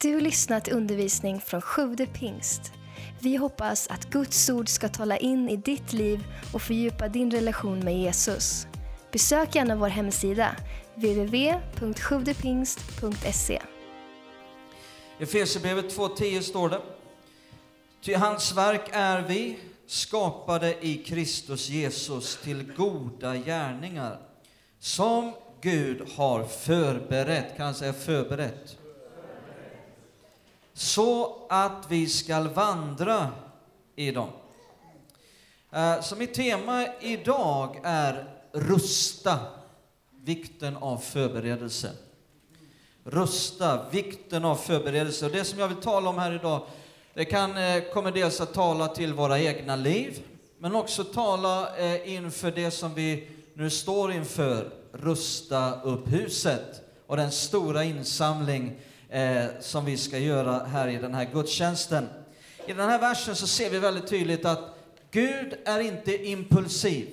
Du 0.00 0.20
lyssnat 0.20 0.64
till 0.64 0.74
undervisning 0.74 1.40
från 1.40 1.60
Sjude 1.60 2.06
pingst. 2.06 2.72
Vi 3.20 3.36
hoppas 3.36 3.88
att 3.88 4.10
Guds 4.10 4.50
ord 4.50 4.68
ska 4.68 4.88
tala 4.88 5.16
in 5.16 5.48
i 5.48 5.56
ditt 5.56 5.92
liv 5.92 6.24
och 6.52 6.62
fördjupa 6.62 7.08
din 7.08 7.30
relation 7.30 7.78
med 7.78 7.98
Jesus. 7.98 8.66
Besök 9.12 9.54
gärna 9.54 9.76
vår 9.76 9.88
hemsida, 9.88 10.56
www.sjuvdepingst.se. 10.94 13.62
I 15.18 15.22
Efesierbrevet 15.22 15.96
2.10 15.96 16.40
står 16.40 16.68
det. 16.68 16.80
Ty 18.02 18.14
hans 18.14 18.56
verk 18.56 18.88
är 18.92 19.22
vi, 19.22 19.58
skapade 19.86 20.86
i 20.86 20.96
Kristus 20.96 21.68
Jesus 21.68 22.38
till 22.42 22.72
goda 22.72 23.36
gärningar, 23.36 24.18
som 24.80 25.32
Gud 25.60 26.08
har 26.16 26.44
förberett. 26.44 27.56
Kan 27.56 27.66
han 27.66 27.74
säga 27.74 27.92
förberett? 27.92 28.78
Så 30.78 31.36
att 31.48 31.86
vi 31.88 32.08
skall 32.08 32.48
vandra 32.48 33.30
i 33.94 34.10
dem. 34.10 34.28
Eh, 35.72 36.00
så 36.00 36.16
mitt 36.16 36.34
tema 36.34 36.86
idag 37.00 37.80
är 37.82 38.24
rusta, 38.52 39.38
vikten 40.10 40.76
av 40.76 40.98
förberedelse. 40.98 41.90
Rusta, 43.04 43.90
vikten 43.90 44.44
av 44.44 44.56
förberedelse. 44.56 45.26
Och 45.26 45.32
det 45.32 45.44
som 45.44 45.58
jag 45.58 45.68
vill 45.68 45.76
tala 45.76 46.10
om 46.10 46.18
här 46.18 46.32
idag, 46.32 46.62
det 47.14 47.24
kan, 47.24 47.56
eh, 47.56 47.82
kommer 47.92 48.12
dels 48.12 48.40
att 48.40 48.54
tala 48.54 48.88
till 48.88 49.14
våra 49.14 49.40
egna 49.40 49.76
liv, 49.76 50.22
men 50.58 50.74
också 50.74 51.04
tala 51.04 51.76
eh, 51.76 52.14
inför 52.14 52.50
det 52.50 52.70
som 52.70 52.94
vi 52.94 53.28
nu 53.54 53.70
står 53.70 54.12
inför, 54.12 54.70
rusta 54.92 55.80
upp 55.82 56.12
huset 56.12 56.82
och 57.06 57.16
den 57.16 57.32
stora 57.32 57.84
insamling 57.84 58.80
eh, 59.08 59.44
som 59.60 59.84
vi 59.84 59.96
ska 59.96 60.18
göra 60.18 60.64
här 60.64 60.88
i 60.88 60.96
den 60.96 61.14
här 61.14 61.24
gudstjänsten. 61.32 62.08
I 62.66 62.72
den 62.72 62.88
här 62.88 62.98
versen 62.98 63.36
så 63.36 63.46
ser 63.46 63.70
vi 63.70 63.78
väldigt 63.78 64.06
tydligt 64.06 64.44
att 64.44 64.60
Gud 65.10 65.58
är 65.64 65.80
inte 65.80 66.26
impulsiv. 66.26 67.08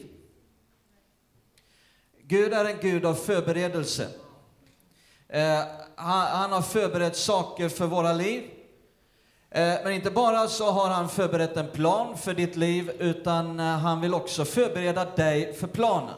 Gud 2.21 2.53
är 2.53 2.65
en 2.65 2.77
Gud 2.81 3.05
av 3.05 3.15
förberedelse. 3.15 4.07
Eh, 5.27 5.59
han, 5.95 6.27
han 6.27 6.51
har 6.51 6.61
förberett 6.61 7.15
saker 7.15 7.69
för 7.69 7.85
våra 7.85 8.13
liv. 8.13 8.43
Eh, 9.49 9.73
men 9.83 9.91
inte 9.91 10.11
bara 10.11 10.47
så 10.47 10.71
har 10.71 10.89
han 10.89 11.09
förberett 11.09 11.57
en 11.57 11.67
plan 11.67 12.17
för 12.17 12.33
ditt 12.33 12.55
liv, 12.55 12.91
utan 12.99 13.59
eh, 13.59 13.65
han 13.65 14.01
vill 14.01 14.13
också 14.13 14.45
förbereda 14.45 15.05
dig 15.05 15.53
för 15.53 15.67
planen. 15.67 16.15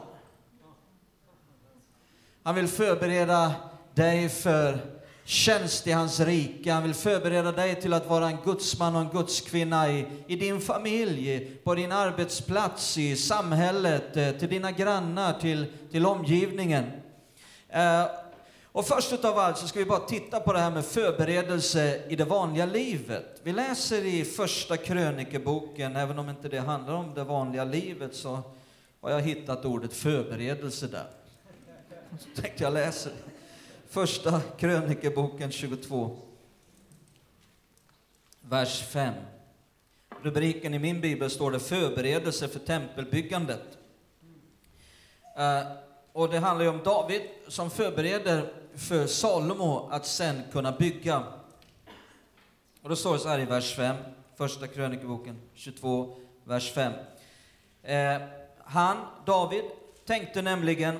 Han 2.42 2.54
vill 2.54 2.68
förbereda 2.68 3.54
dig 3.94 4.28
för 4.28 4.95
tjänst 5.26 5.86
i 5.86 5.92
hans 5.92 6.20
rike. 6.20 6.72
Han 6.72 6.82
vill 6.82 6.94
förbereda 6.94 7.52
dig 7.52 7.80
till 7.80 7.92
att 7.92 8.06
vara 8.06 8.26
en 8.28 8.38
gudsman 8.44 8.96
och 8.96 9.00
en 9.00 9.08
gudskvinna 9.08 9.90
i, 9.92 10.06
i 10.26 10.36
din 10.36 10.60
familj, 10.60 11.50
på 11.64 11.74
din 11.74 11.92
arbetsplats, 11.92 12.98
i 12.98 13.16
samhället, 13.16 14.16
eh, 14.16 14.30
till 14.30 14.48
dina 14.48 14.72
grannar, 14.72 15.32
till, 15.40 15.66
till 15.90 16.06
omgivningen. 16.06 16.84
Eh, 17.68 18.06
och 18.72 18.86
först 18.86 19.12
utav 19.12 19.38
allt 19.38 19.58
så 19.58 19.68
ska 19.68 19.78
vi 19.78 19.84
bara 19.84 19.98
titta 19.98 20.40
på 20.40 20.52
det 20.52 20.58
här 20.58 20.70
med 20.70 20.84
förberedelse 20.84 22.02
i 22.08 22.16
det 22.16 22.24
vanliga 22.24 22.66
livet. 22.66 23.40
Vi 23.42 23.52
läser 23.52 24.04
i 24.04 24.24
första 24.24 24.76
krönikeboken, 24.76 25.96
även 25.96 26.18
om 26.18 26.28
inte 26.28 26.48
det 26.48 26.58
handlar 26.58 26.94
om 26.94 27.14
det 27.14 27.24
vanliga 27.24 27.64
livet, 27.64 28.14
så 28.14 28.42
har 29.00 29.10
jag 29.10 29.20
hittat 29.20 29.64
ordet 29.64 29.92
förberedelse 29.92 30.86
där. 30.86 31.06
Så 32.18 32.42
tänkte 32.42 32.64
jag 32.64 32.72
läsa 32.72 33.08
det. 33.08 33.35
Första 33.96 34.40
krönikeboken 34.58 35.50
22, 35.52 36.16
vers 38.40 38.82
5. 38.82 39.14
Rubriken 40.22 40.74
i 40.74 40.78
min 40.78 41.00
bibel 41.00 41.30
står 41.30 41.50
det 41.50 41.60
förberedelse 41.60 42.48
för 42.48 42.58
tempelbyggandet. 42.58 43.78
Eh, 45.36 45.62
och 46.12 46.28
det 46.28 46.38
handlar 46.38 46.64
ju 46.64 46.70
om 46.70 46.82
David 46.84 47.22
som 47.48 47.70
förbereder 47.70 48.52
för 48.74 49.06
Salomo 49.06 49.88
att 49.90 50.06
sen 50.06 50.42
kunna 50.52 50.72
bygga. 50.72 51.24
Och 52.82 52.88
då 52.88 52.96
står 52.96 53.12
det 53.12 53.18
så 53.18 53.28
här 53.28 53.40
i 53.40 53.44
vers 53.44 53.76
5, 53.76 53.96
första 54.36 54.66
krönikeboken 54.66 55.40
22, 55.54 56.16
vers 56.44 56.72
5. 56.72 56.92
Eh, 57.82 58.22
han, 58.58 58.96
David, 59.26 59.64
tänkte 60.06 60.42
nämligen 60.42 60.98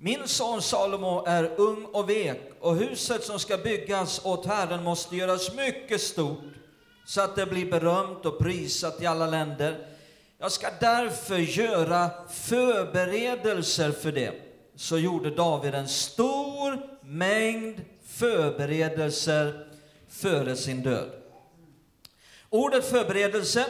min 0.00 0.28
son 0.28 0.62
Salomo 0.62 1.24
är 1.26 1.60
ung 1.60 1.84
och 1.84 2.10
vek 2.10 2.40
och 2.60 2.76
huset 2.76 3.24
som 3.24 3.38
ska 3.38 3.56
byggas 3.56 4.24
åt 4.24 4.46
Herren 4.46 4.84
måste 4.84 5.16
göras 5.16 5.54
mycket 5.54 6.00
stort 6.00 6.40
så 7.06 7.20
att 7.20 7.36
det 7.36 7.46
blir 7.46 7.70
berömt 7.70 8.26
och 8.26 8.38
prisat 8.38 9.02
i 9.02 9.06
alla 9.06 9.26
länder. 9.26 9.86
Jag 10.38 10.52
ska 10.52 10.68
därför 10.80 11.38
göra 11.38 12.10
förberedelser 12.30 13.90
för 13.90 14.12
det. 14.12 14.34
Så 14.76 14.98
gjorde 14.98 15.30
David 15.30 15.74
en 15.74 15.88
stor 15.88 16.98
mängd 17.02 17.80
förberedelser 18.06 19.66
före 20.08 20.56
sin 20.56 20.82
död. 20.82 21.10
Ordet 22.50 22.84
förberedelse 22.84 23.66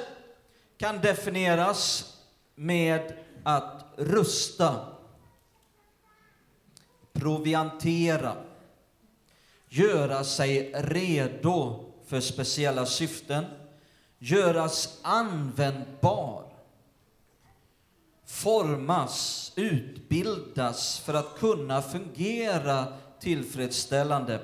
kan 0.79 1.01
definieras 1.01 2.13
med 2.55 3.13
att 3.45 3.85
rusta, 3.97 4.75
proviantera, 7.19 8.37
göra 9.69 10.25
sig 10.25 10.73
redo 10.75 11.85
för 12.07 12.21
speciella 12.21 12.87
syften, 12.87 13.45
göras 14.19 14.99
användbar, 15.03 16.45
formas, 18.27 19.53
utbildas 19.57 20.99
för 20.99 21.15
att 21.15 21.39
kunna 21.39 21.83
fungera 21.83 22.87
tillfredsställande. 23.21 24.41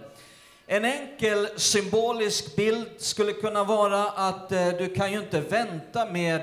En 0.67 0.85
enkel 0.85 1.49
symbolisk 1.57 2.57
bild 2.57 2.87
skulle 2.99 3.33
kunna 3.33 3.65
vara 3.65 4.11
att 4.11 4.53
eh, 4.53 4.69
du 4.69 4.95
kan 4.95 5.13
ju 5.13 5.19
inte 5.19 5.41
vänta 5.41 6.07
med 6.07 6.41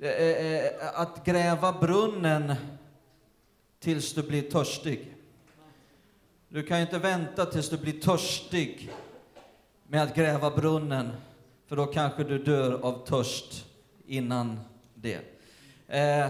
eh, 0.00 0.10
eh, 0.10 0.64
eh 0.64 0.70
att 0.94 1.24
gräva 1.24 1.72
brunnen 1.72 2.54
tills 3.80 4.12
du 4.14 4.22
blir 4.22 4.42
törstig. 4.42 5.14
Du 6.48 6.62
kan 6.62 6.78
ju 6.78 6.82
inte 6.82 6.98
vänta 6.98 7.46
tills 7.46 7.70
du 7.70 7.76
blir 7.78 8.00
törstig 8.00 8.90
med 9.88 10.02
att 10.02 10.14
gräva 10.14 10.50
brunnen, 10.50 11.10
för 11.66 11.76
då 11.76 11.86
kanske 11.86 12.24
du 12.24 12.38
dör 12.38 12.80
av 12.82 13.06
törst 13.06 13.64
innan 14.06 14.60
det. 14.94 15.18
Eh, 15.88 16.28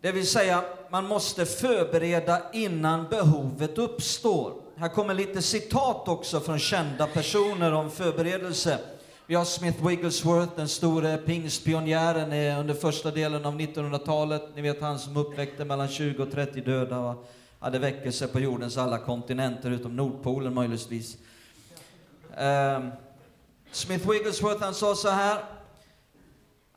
det 0.00 0.12
vill 0.12 0.26
säga, 0.26 0.64
man 0.90 1.06
måste 1.06 1.46
förbereda 1.46 2.42
innan 2.52 3.08
behovet 3.08 3.78
uppstår. 3.78 4.54
Här 4.76 4.88
kommer 4.88 5.14
lite 5.14 5.42
citat 5.42 6.08
också 6.08 6.40
från 6.40 6.58
kända 6.58 7.06
personer 7.06 7.72
om 7.72 7.90
förberedelse. 7.90 8.78
Vi 9.26 9.34
har 9.34 9.44
Smith 9.44 9.86
Wigglesworth, 9.86 10.56
den 10.56 10.68
store 10.68 11.18
pingstpionjären 11.18 12.32
eh, 12.32 12.60
under 12.60 12.74
första 12.74 13.10
delen 13.10 13.44
av 13.44 13.60
1900-talet. 13.60 14.42
Ni 14.54 14.62
vet 14.62 14.80
han 14.80 14.98
som 14.98 15.16
uppväckte 15.16 15.64
mellan 15.64 15.88
20 15.88 16.22
och 16.22 16.30
30 16.30 16.60
döda 16.60 16.98
och 16.98 17.28
hade 17.58 17.78
väckelse 17.78 18.28
på 18.28 18.40
jordens 18.40 18.76
alla 18.76 18.98
kontinenter 18.98 19.70
utom 19.70 19.96
Nordpolen 19.96 20.54
möjligtvis. 20.54 21.16
Um, 22.38 22.90
Smith 23.70 24.10
Wigglesworth 24.10 24.62
han 24.62 24.74
sa 24.74 24.94
så 24.94 25.08
här 25.08 25.44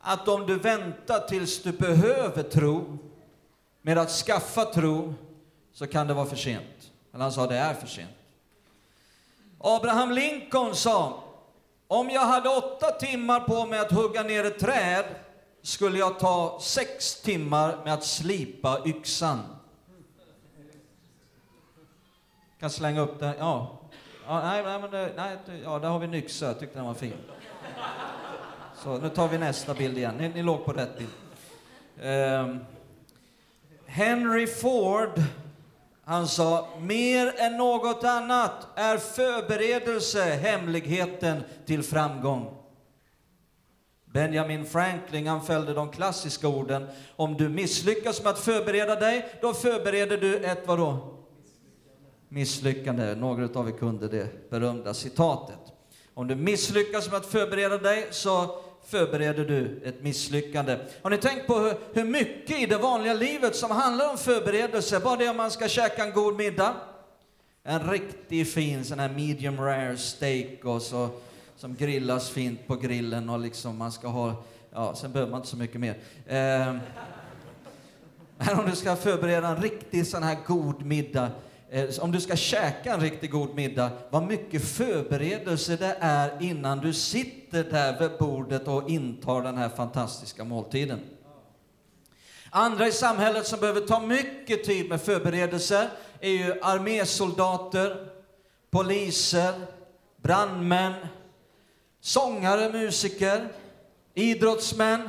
att 0.00 0.28
om 0.28 0.46
du 0.46 0.58
väntar 0.58 1.20
tills 1.28 1.62
du 1.62 1.72
behöver 1.72 2.42
tro 2.42 2.98
med 3.82 3.98
att 3.98 4.10
skaffa 4.10 4.64
tro 4.64 5.14
så 5.72 5.86
kan 5.86 6.06
det 6.06 6.14
vara 6.14 6.26
för 6.26 6.36
sent. 6.36 6.90
Eller 7.12 7.22
han 7.22 7.32
sa 7.32 7.46
det 7.46 7.56
är 7.56 7.74
för 7.74 7.86
sent. 7.86 8.10
Abraham 9.58 10.10
Lincoln 10.10 10.74
sa 10.74 11.22
om 11.88 12.10
jag 12.10 12.20
hade 12.20 12.48
åtta 12.48 12.90
timmar 12.90 13.40
på 13.40 13.66
mig 13.66 13.78
att 13.78 13.92
hugga 13.92 14.22
ner 14.22 14.44
ett 14.44 14.58
träd 14.58 15.04
skulle 15.62 15.98
jag 15.98 16.18
ta 16.18 16.58
sex 16.60 17.20
timmar 17.20 17.76
med 17.84 17.94
att 17.94 18.04
slipa 18.04 18.82
yxan. 18.86 19.40
Kan 22.60 22.70
slänga 22.70 23.00
upp 23.00 23.20
den. 23.20 23.34
Ja, 23.38 23.78
ja 24.26 24.42
nej, 24.42 24.62
nej, 24.62 24.80
men 24.80 24.90
det, 24.90 25.12
nej, 25.16 25.36
ja, 25.64 25.78
där 25.78 25.88
har 25.88 25.98
vi 25.98 26.06
en 26.06 26.14
yxa. 26.14 26.46
Jag 26.46 26.58
tyckte 26.58 26.78
den 26.78 26.86
var 26.86 26.94
fin. 26.94 27.16
Så 28.76 28.98
nu 28.98 29.08
tar 29.08 29.28
vi 29.28 29.38
nästa 29.38 29.74
bild 29.74 29.98
igen. 29.98 30.16
Ni, 30.16 30.28
ni 30.28 30.42
låg 30.42 30.64
på 30.64 30.72
rätt 30.72 30.98
bild. 30.98 31.10
Um, 32.02 32.64
Henry 33.86 34.46
Ford, 34.46 35.22
han 36.08 36.28
sa, 36.28 36.68
mer 36.80 37.34
än 37.36 37.56
något 37.56 38.04
annat 38.04 38.66
är 38.74 38.98
förberedelse 38.98 40.22
hemligheten 40.22 41.42
till 41.66 41.82
framgång. 41.82 42.56
Benjamin 44.04 44.66
Franklin 44.66 45.26
han 45.26 45.44
följde 45.44 45.74
de 45.74 45.90
klassiska 45.90 46.48
orden, 46.48 46.86
om 47.16 47.36
du 47.36 47.48
misslyckas 47.48 48.22
med 48.22 48.30
att 48.32 48.38
förbereda 48.38 48.96
dig, 48.96 49.28
då 49.40 49.54
förbereder 49.54 50.18
du 50.18 50.36
ett 50.36 50.66
vadå? 50.66 51.16
misslyckande. 52.28 53.14
Några 53.14 53.60
av 53.60 53.68
er 53.68 53.72
kunde 53.72 54.08
det 54.08 54.50
berömda 54.50 54.94
citatet. 54.94 55.58
Om 56.14 56.26
du 56.26 56.34
misslyckas 56.34 57.10
med 57.10 57.16
att 57.16 57.26
förbereda 57.26 57.78
dig 57.78 58.08
så 58.10 58.60
förbereder 58.86 59.44
du 59.44 59.80
ett 59.84 60.02
misslyckande. 60.02 60.78
Har 61.02 61.10
ni 61.10 61.18
tänkt 61.18 61.46
på 61.46 61.58
hur, 61.58 61.74
hur 61.92 62.04
mycket 62.04 62.60
i 62.60 62.66
det 62.66 62.78
vanliga 62.78 63.14
livet 63.14 63.56
som 63.56 63.70
handlar 63.70 64.10
om 64.10 64.18
förberedelse? 64.18 65.00
Bara 65.00 65.16
det 65.16 65.28
om 65.28 65.36
man 65.36 65.50
ska 65.50 65.68
käka 65.68 66.04
en 66.04 66.12
god 66.12 66.36
middag. 66.36 66.74
En 67.64 67.90
riktigt 67.90 68.52
fin 68.52 68.84
sån 68.84 68.98
här 68.98 69.08
medium 69.08 69.60
rare 69.60 69.96
steak 69.96 70.64
och 70.64 70.82
så, 70.82 71.08
som 71.56 71.74
grillas 71.74 72.30
fint 72.30 72.66
på 72.66 72.76
grillen 72.76 73.28
och 73.28 73.40
liksom 73.40 73.78
man 73.78 73.92
ska 73.92 74.08
ha, 74.08 74.44
ja, 74.70 74.94
sen 74.94 75.12
behöver 75.12 75.30
man 75.30 75.40
inte 75.40 75.50
så 75.50 75.56
mycket 75.56 75.80
mer. 75.80 75.96
Eh, 76.26 76.76
men 78.38 78.58
om 78.58 78.70
du 78.70 78.76
ska 78.76 78.96
förbereda 78.96 79.48
en 79.48 79.62
riktigt 79.62 80.08
sån 80.08 80.22
här 80.22 80.36
god 80.46 80.82
middag, 80.82 81.30
Eh, 81.70 81.88
om 82.00 82.12
du 82.12 82.20
ska 82.20 82.36
käka 82.36 82.94
en 82.94 83.00
riktigt 83.00 83.30
god 83.30 83.54
middag, 83.54 83.90
vad 84.10 84.22
mycket 84.22 84.64
förberedelse 84.64 85.76
det 85.76 85.96
är 86.00 86.42
innan 86.42 86.78
du 86.78 86.92
sitter 86.92 87.64
där 87.64 88.00
vid 88.00 88.18
bordet 88.18 88.68
och 88.68 88.90
intar 88.90 89.42
den 89.42 89.56
här 89.56 89.68
fantastiska 89.68 90.44
måltiden. 90.44 91.00
Andra 92.50 92.86
i 92.86 92.92
samhället 92.92 93.46
som 93.46 93.60
behöver 93.60 93.80
ta 93.80 94.00
mycket 94.00 94.64
tid 94.64 94.88
med 94.88 95.00
förberedelser 95.00 95.88
är 96.20 96.30
ju 96.30 96.60
armésoldater, 96.62 98.08
poliser, 98.70 99.52
brandmän, 100.16 100.92
sångare, 102.00 102.72
musiker, 102.72 103.48
idrottsmän, 104.14 105.08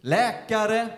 läkare. 0.00 0.88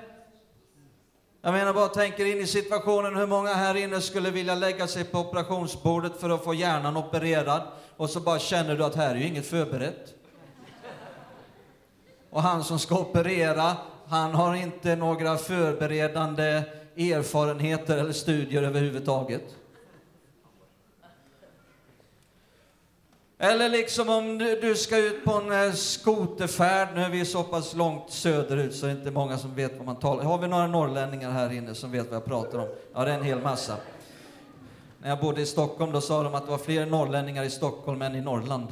Jag 1.43 1.53
menar 1.53 1.73
bara 1.73 1.89
tänker 1.89 2.25
in 2.25 2.41
i 2.41 2.47
situationen 2.47 3.17
hur 3.17 3.27
många 3.27 3.55
här 3.55 3.75
inne 3.75 4.01
skulle 4.01 4.31
vilja 4.31 4.55
lägga 4.55 4.87
sig 4.87 5.05
på 5.05 5.19
operationsbordet 5.19 6.21
för 6.21 6.31
att 6.31 6.45
få 6.45 6.55
hjärnan 6.55 6.97
opererad 6.97 7.63
och 7.97 8.11
så 8.11 8.21
bara 8.21 8.39
känner 8.39 8.77
du 8.77 8.85
att 8.85 8.95
här 8.95 9.11
är 9.15 9.19
ju 9.19 9.27
inget 9.27 9.47
förberett. 9.47 10.15
Och 12.31 12.43
han 12.43 12.65
som 12.65 12.79
ska 12.79 12.99
operera, 12.99 13.77
han 14.07 14.35
har 14.35 14.55
inte 14.55 14.97
några 14.97 15.37
förberedande 15.37 16.63
erfarenheter 16.97 17.99
eller 17.99 18.13
studier 18.13 18.63
överhuvudtaget. 18.63 19.55
Eller 23.41 23.69
liksom 23.69 24.09
om 24.09 24.39
du, 24.39 24.61
du 24.61 24.77
ska 24.77 24.99
ut 24.99 25.25
på 25.25 25.33
en 25.33 25.67
eh, 25.67 25.73
skoterfärd, 25.73 26.89
nu 26.95 27.03
är 27.03 27.09
vi 27.09 27.25
så 27.25 27.43
pass 27.43 27.75
långt 27.75 28.11
söderut 28.11 28.75
så 28.75 28.87
det 28.87 28.93
är 28.93 28.97
inte 28.97 29.11
många 29.11 29.39
som 29.39 29.55
vet 29.55 29.77
vad 29.77 29.87
man 29.87 29.97
talar 29.97 30.25
Har 30.25 30.39
vi 30.39 30.49
några 30.49 30.67
norrlänningar 30.67 31.31
här 31.31 31.53
inne 31.53 31.75
som 31.75 31.91
vet 31.91 32.07
vad 32.07 32.17
jag 32.17 32.25
pratar 32.25 32.59
om? 32.59 32.69
Ja, 32.95 33.05
det 33.05 33.11
är 33.11 33.19
en 33.19 33.25
hel 33.25 33.41
massa. 33.41 33.77
När 34.99 35.09
jag 35.09 35.21
bodde 35.21 35.41
i 35.41 35.47
Stockholm 35.47 35.93
då 35.93 36.01
sa 36.01 36.23
de 36.23 36.35
att 36.35 36.45
det 36.45 36.51
var 36.51 36.59
fler 36.59 36.87
norrlänningar 36.87 37.45
i 37.45 37.51
Stockholm 37.51 38.03
än 38.03 38.15
i 38.15 38.21
Norrland. 38.21 38.67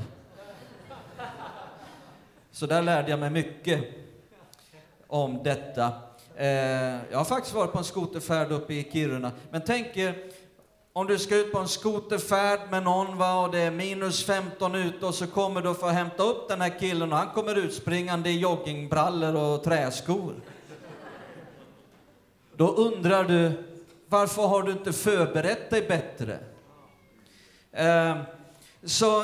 Så 2.51 2.67
där 2.67 2.83
lärde 2.83 3.11
jag 3.11 3.21
mig 3.21 3.31
mycket 3.31 3.85
om 5.07 5.43
detta. 5.43 5.93
Eh, 6.37 6.47
jag 7.11 7.19
har 7.19 7.25
faktiskt 7.25 7.55
varit 7.55 7.73
på 7.73 7.79
en 7.79 7.85
skoterfärd 7.85 8.53
uppe 8.53 8.75
i 8.75 8.91
Kiruna. 8.93 9.33
Men 9.51 9.63
tänk 9.67 9.97
er, 9.97 10.15
om 10.97 11.07
du 11.07 11.19
ska 11.19 11.37
ut 11.37 11.53
på 11.53 11.59
en 11.59 11.69
skoterfärd 11.69 12.61
med 12.71 12.83
någon 12.83 13.19
va, 13.19 13.43
och 13.43 13.51
det 13.51 13.59
är 13.59 13.71
minus 13.71 14.25
15 14.25 14.75
ute 14.75 15.07
och 15.07 15.15
så 15.15 15.27
kommer 15.27 15.63
du 15.63 15.75
för 15.75 15.89
att 15.89 15.95
hämta 15.95 16.23
upp 16.23 16.49
den 16.49 16.61
här 16.61 16.79
killen 16.79 17.13
och 17.13 17.19
han 17.19 17.31
kommer 17.31 17.55
utspringande 17.55 18.31
i 18.31 18.39
joggingbrallor 18.39 19.37
och 19.37 19.65
träskor. 19.65 20.35
Då 22.57 22.69
undrar 22.69 23.25
du, 23.25 23.53
varför 24.09 24.43
har 24.43 24.63
du 24.63 24.73
inte 24.73 24.93
förberett 24.93 25.71
dig 25.71 25.83
bättre? 25.89 26.39
Eh, 27.73 28.17
så 28.85 29.23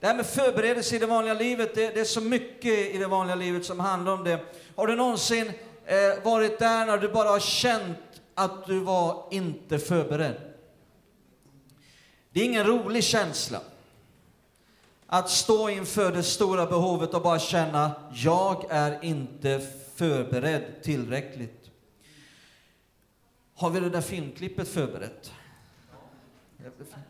det 0.00 0.06
här 0.06 0.14
med 0.14 0.26
förberedelse 0.26 0.96
i 0.96 0.98
det 0.98 1.06
vanliga 1.06 1.34
livet, 1.34 1.74
det, 1.74 1.94
det, 1.94 2.00
är 2.00 2.04
så 2.04 2.20
mycket 2.20 2.94
i 2.94 2.98
det 2.98 3.06
vanliga 3.06 3.36
livet 3.36 3.64
som 3.64 3.80
handlar 3.80 4.12
om 4.12 4.24
det. 4.24 4.40
Har 4.74 4.86
du 4.86 4.96
någonsin 4.96 5.52
eh, 5.86 6.24
varit 6.24 6.58
där 6.58 6.86
när 6.86 6.98
du 6.98 7.08
bara 7.08 7.28
har 7.28 7.40
känt 7.40 7.98
att 8.34 8.66
du 8.66 8.80
var 8.80 9.24
inte 9.30 9.78
förberedd? 9.78 10.55
Det 12.36 12.42
är 12.42 12.44
ingen 12.44 12.66
rolig 12.66 13.04
känsla. 13.04 13.60
Att 15.06 15.30
stå 15.30 15.68
inför 15.68 16.12
det 16.12 16.22
stora 16.22 16.66
behovet 16.66 17.14
och 17.14 17.22
bara 17.22 17.38
känna, 17.38 17.92
jag 18.14 18.64
är 18.70 19.04
inte 19.04 19.66
förberedd 19.94 20.82
tillräckligt. 20.82 21.70
Har 23.54 23.70
vi 23.70 23.80
det 23.80 23.90
där 23.90 24.00
filmklippet 24.00 24.68
förberett? 24.68 25.32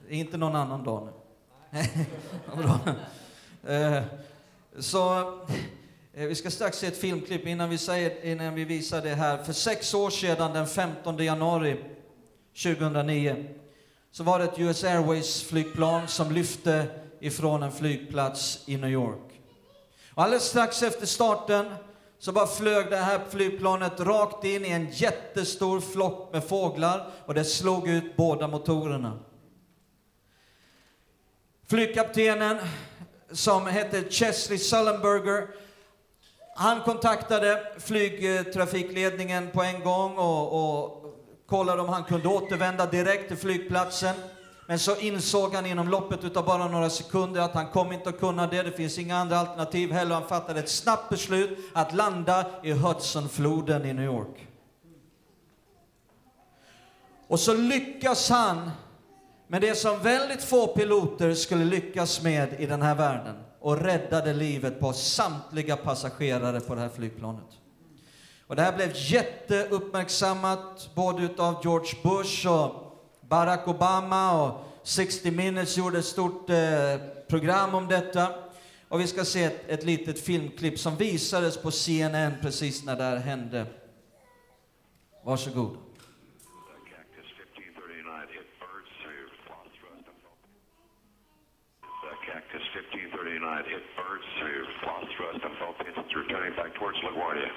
Inte 0.08 0.36
någon 0.36 0.56
annan 0.56 0.84
dag 0.84 1.08
nu. 1.70 1.82
Bra. 2.62 2.80
Eh, 3.72 4.02
så 4.78 5.18
eh, 6.14 6.26
vi 6.26 6.34
ska 6.34 6.50
strax 6.50 6.78
se 6.78 6.86
ett 6.86 7.00
filmklipp 7.00 7.46
innan 7.46 7.70
vi, 7.70 7.78
säger, 7.78 8.24
innan 8.24 8.54
vi 8.54 8.64
visar 8.64 9.02
det 9.02 9.14
här. 9.14 9.44
För 9.44 9.52
sex 9.52 9.94
år 9.94 10.10
sedan, 10.10 10.52
den 10.52 10.66
15 10.66 11.16
januari 11.16 11.84
2009, 12.62 13.46
så 14.16 14.22
var 14.22 14.38
det 14.38 14.44
ett 14.44 14.58
US 14.58 14.84
Airways-flygplan 14.84 16.06
som 16.06 16.32
lyfte 16.32 16.86
ifrån 17.20 17.62
en 17.62 17.72
flygplats 17.72 18.62
i 18.66 18.76
New 18.76 18.90
York. 18.90 19.40
Och 20.14 20.22
alldeles 20.22 20.44
strax 20.44 20.82
efter 20.82 21.06
starten 21.06 21.74
så 22.18 22.32
bara 22.32 22.46
flög 22.46 22.90
det 22.90 22.96
här 22.96 23.20
flygplanet 23.30 24.00
rakt 24.00 24.44
in 24.44 24.64
i 24.64 24.68
en 24.68 24.90
jättestor 24.90 25.80
flock 25.80 26.32
med 26.32 26.44
fåglar 26.44 27.10
och 27.26 27.34
det 27.34 27.44
slog 27.44 27.88
ut 27.88 28.16
båda 28.16 28.48
motorerna. 28.48 29.18
Flygkaptenen, 31.66 32.56
som 33.32 33.66
hette 33.66 34.10
Chesley 34.10 34.58
Sullenberger, 34.58 35.48
han 36.54 36.80
kontaktade 36.80 37.72
flygtrafikledningen 37.78 39.50
på 39.50 39.62
en 39.62 39.80
gång 39.80 40.18
och, 40.18 40.52
och 40.52 41.05
kollade 41.46 41.82
om 41.82 41.88
han 41.88 42.04
kunde 42.04 42.28
återvända 42.28 42.86
direkt 42.86 43.28
till 43.28 43.36
flygplatsen. 43.36 44.14
Men 44.66 44.78
så 44.78 44.96
insåg 44.96 45.54
han 45.54 45.66
inom 45.66 45.88
loppet 45.88 46.36
av 46.36 46.44
bara 46.44 46.68
några 46.68 46.90
sekunder 46.90 47.40
att 47.40 47.54
han 47.54 47.66
kommer 47.66 47.94
inte 47.94 48.08
att 48.08 48.20
kunna 48.20 48.46
det. 48.46 48.62
Det 48.62 48.72
finns 48.72 48.98
inga 48.98 49.16
andra 49.16 49.38
alternativ 49.38 49.92
heller. 49.92 50.14
Han 50.14 50.28
fattade 50.28 50.60
ett 50.60 50.68
snabbt 50.68 51.08
beslut 51.08 51.58
att 51.72 51.94
landa 51.94 52.46
i 52.62 52.72
Hudsonfloden 52.72 53.84
i 53.84 53.92
New 53.92 54.04
York. 54.04 54.46
Och 57.28 57.40
så 57.40 57.54
lyckas 57.54 58.30
han 58.30 58.70
med 59.46 59.60
det 59.60 59.74
som 59.74 60.02
väldigt 60.02 60.44
få 60.44 60.66
piloter 60.66 61.34
skulle 61.34 61.64
lyckas 61.64 62.22
med 62.22 62.60
i 62.60 62.66
den 62.66 62.82
här 62.82 62.94
världen 62.94 63.36
och 63.60 63.80
räddade 63.80 64.32
livet 64.32 64.80
på 64.80 64.92
samtliga 64.92 65.76
passagerare 65.76 66.60
på 66.60 66.74
det 66.74 66.80
här 66.80 66.88
flygplanet. 66.88 67.65
Och 68.46 68.56
det 68.56 68.62
här 68.62 68.76
blev 68.76 68.90
jätteuppmärksammat 68.94 70.90
både 70.94 71.22
utav 71.22 71.60
George 71.64 71.92
Bush 72.02 72.48
och 72.48 72.86
Barack 73.20 73.68
Obama 73.68 74.42
och 74.42 74.64
60 74.82 75.30
Minutes 75.30 75.76
gjorde 75.78 75.98
ett 75.98 76.04
stort 76.04 76.50
eh, 76.50 76.56
program 77.28 77.74
om 77.74 77.88
detta. 77.88 78.28
Och 78.88 79.00
vi 79.00 79.06
ska 79.06 79.24
se 79.24 79.44
ett, 79.44 79.68
ett 79.68 79.84
litet 79.84 80.20
filmklipp 80.20 80.78
som 80.78 80.96
visades 80.96 81.62
på 81.62 81.70
CNN 81.70 82.32
precis 82.42 82.84
när 82.84 82.96
det 82.96 83.02
här 83.02 83.16
hände. 83.16 83.66
Varsågod. 85.24 85.76
Cactus 92.26 92.62
1539 92.74 93.64
hit 93.70 93.86
birds 93.96 94.26
who 94.40 94.50
lost 94.86 95.08
thrust 95.16 95.44
and 95.44 95.54
felt 95.58 95.78
distance 95.78 96.12
returning 96.20 96.54
back 96.56 96.74
towards 96.78 96.98
LaGuardia. 97.02 97.50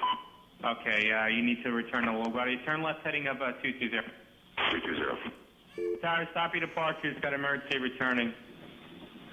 Okay, 0.60 1.10
uh, 1.10 1.26
you 1.26 1.42
need 1.42 1.62
to 1.64 1.72
return 1.72 2.04
to 2.04 2.12
LaGuardia. 2.12 2.62
Turn 2.66 2.82
left 2.82 3.00
heading 3.02 3.26
up 3.28 3.40
uh, 3.40 3.52
220. 3.64 3.96
320. 4.70 6.00
Tower, 6.02 6.28
stop 6.32 6.52
your 6.52 6.60
departure. 6.60 7.08
It's 7.08 7.20
got 7.20 7.32
emergency 7.32 7.78
returning. 7.78 8.34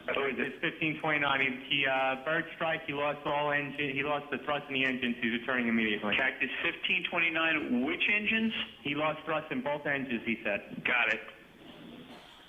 It's 0.08 0.64
1529. 0.64 1.20
He, 1.68 1.84
he 1.84 1.86
uh, 1.86 2.24
bird 2.24 2.46
strike. 2.56 2.88
He 2.88 2.94
lost 2.94 3.20
all 3.26 3.52
engine. 3.52 3.92
He 3.92 4.04
lost 4.04 4.32
the 4.32 4.38
thrust 4.46 4.64
in 4.70 4.76
the 4.76 4.86
engines. 4.86 5.18
He's 5.22 5.34
returning 5.34 5.68
immediately. 5.68 6.16
Cactus 6.16 6.48
1529, 6.64 7.84
which 7.84 8.04
engines? 8.08 8.54
He 8.84 8.96
lost 8.96 9.20
thrust 9.26 9.52
in 9.52 9.60
both 9.60 9.86
engines. 9.86 10.22
He 10.26 10.40
said. 10.46 10.80
Got 10.88 11.12
it. 11.12 11.20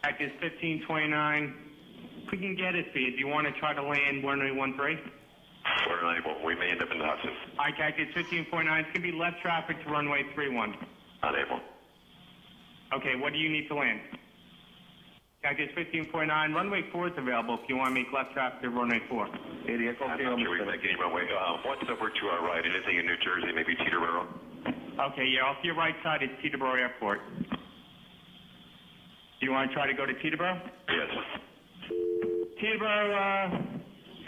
Cactus 0.05 0.31
1529. 0.39 2.31
We 2.31 2.39
can 2.39 2.55
get 2.55 2.77
it 2.77 2.93
for 2.93 2.99
you. 3.01 3.11
Do 3.11 3.19
you 3.19 3.27
want 3.27 3.49
to 3.49 3.53
try 3.59 3.75
to 3.75 3.83
land 3.83 4.23
runway 4.23 4.55
13? 4.55 5.18
We're 5.89 6.05
unable. 6.05 6.35
We 6.45 6.55
may 6.55 6.71
end 6.71 6.83
up 6.83 6.91
in 6.91 6.99
the 6.99 7.05
Hudson. 7.07 7.31
All 7.59 7.65
right, 7.67 7.77
Cactus 7.77 8.09
1549. 8.15 8.81
It's 8.81 8.93
going 8.93 9.03
to 9.05 9.13
be 9.13 9.17
left 9.17 9.41
traffic 9.41 9.83
to 9.85 9.91
runway 9.91 10.25
31. 10.37 10.75
Unable. 11.23 11.61
Okay, 12.95 13.17
what 13.17 13.33
do 13.33 13.39
you 13.39 13.49
need 13.49 13.69
to 13.69 13.75
land? 13.75 14.01
Cactus 15.43 15.71
1549. 15.77 16.53
Runway 16.53 16.83
4 16.91 17.09
is 17.09 17.17
available 17.17 17.59
if 17.63 17.69
you 17.69 17.77
want 17.77 17.95
to 17.95 17.97
make 17.97 18.11
left 18.13 18.33
traffic 18.33 18.63
to 18.63 18.71
runway 18.71 19.01
4. 19.09 19.29
Idiot. 19.69 19.97
I'm 20.03 20.19
not 20.19 20.41
sure 20.41 20.51
we 20.51 20.59
can 20.59 20.67
make 20.67 20.83
any 20.83 20.99
runway. 20.99 21.29
Uh, 21.31 21.63
what's 21.65 21.85
over 21.89 22.11
to 22.11 22.25
our 22.27 22.43
right? 22.43 22.65
Anything 22.65 22.99
in 22.99 23.07
New 23.07 23.17
Jersey? 23.23 23.53
Maybe 23.55 23.77
Teterboro? 23.77 24.27
Okay, 25.13 25.27
yeah, 25.31 25.47
off 25.47 25.63
your 25.63 25.77
right 25.77 25.95
side 26.03 26.23
is 26.23 26.31
Teterboro 26.43 26.75
Airport. 26.75 27.21
Do 29.39 29.47
you 29.47 29.53
want 29.53 29.71
to 29.71 29.75
try 29.75 29.87
to 29.87 29.95
go 29.95 30.07
to 30.07 30.15
Teterboro? 30.15 30.59
Yes. 30.91 31.11
Teterboro, 32.61 33.15
uh, 33.15 33.79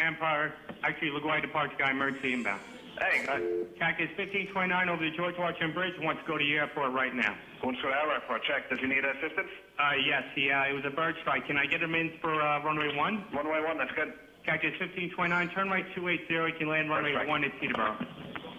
Empire, 0.02 0.54
actually, 0.83 1.11
LaGuardia 1.11 1.52
Park 1.52 1.71
Sky 1.78 1.90
emergency 1.90 2.33
inbound. 2.33 2.61
Hey, 2.99 3.25
Uh, 3.25 3.38
Cactus 3.78 4.11
1529 4.16 4.88
over 4.88 5.02
the 5.02 5.11
George 5.16 5.37
Washington 5.38 5.73
Bridge 5.73 5.95
wants 6.00 6.21
to 6.23 6.28
go 6.28 6.37
to 6.37 6.45
the 6.45 6.54
airport 6.57 6.92
right 6.92 7.14
now. 7.14 7.35
going 7.62 7.76
to 7.76 7.83
the 7.83 7.88
airport. 7.88 8.42
Check. 8.45 8.69
Does 8.69 8.78
he 8.80 8.87
need 8.87 9.04
assistance? 9.04 9.49
Uh, 9.78 9.92
yes, 10.04 10.23
he, 10.35 10.50
uh, 10.50 10.64
it 10.69 10.73
was 10.75 10.85
a 10.85 10.90
bird 10.90 11.14
strike. 11.23 11.47
Can 11.47 11.57
I 11.57 11.66
get 11.66 11.83
him 11.83 11.95
in 11.95 12.12
for 12.21 12.33
uh, 12.35 12.62
runway 12.62 12.95
1? 12.95 13.25
Runway 13.33 13.61
one. 13.64 13.78
That's 13.78 13.92
good. 13.92 14.12
Cactus 14.45 14.73
1529, 14.80 15.49
turn 15.50 15.69
right 15.71 15.85
280, 15.95 16.52
you 16.52 16.59
can 16.59 16.69
land 16.69 16.90
runway 16.90 17.12
Perfect. 17.12 17.28
1 17.30 17.45
at 17.45 17.52
Teterboro. 17.61 18.07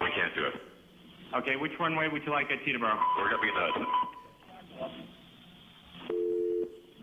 We 0.01 0.09
can't 0.11 0.33
do 0.35 0.45
it. 0.45 0.53
Okay, 1.35 1.55
which 1.55 1.71
runway 1.79 2.07
would 2.07 2.23
you 2.25 2.31
like 2.31 2.49
at 2.51 2.59
Teterboro? 2.65 2.97
We're 3.17 3.29
gonna 3.29 3.41
be 3.41 3.49
in 3.49 3.55
the 3.55 3.61
Hudson. 3.61 3.85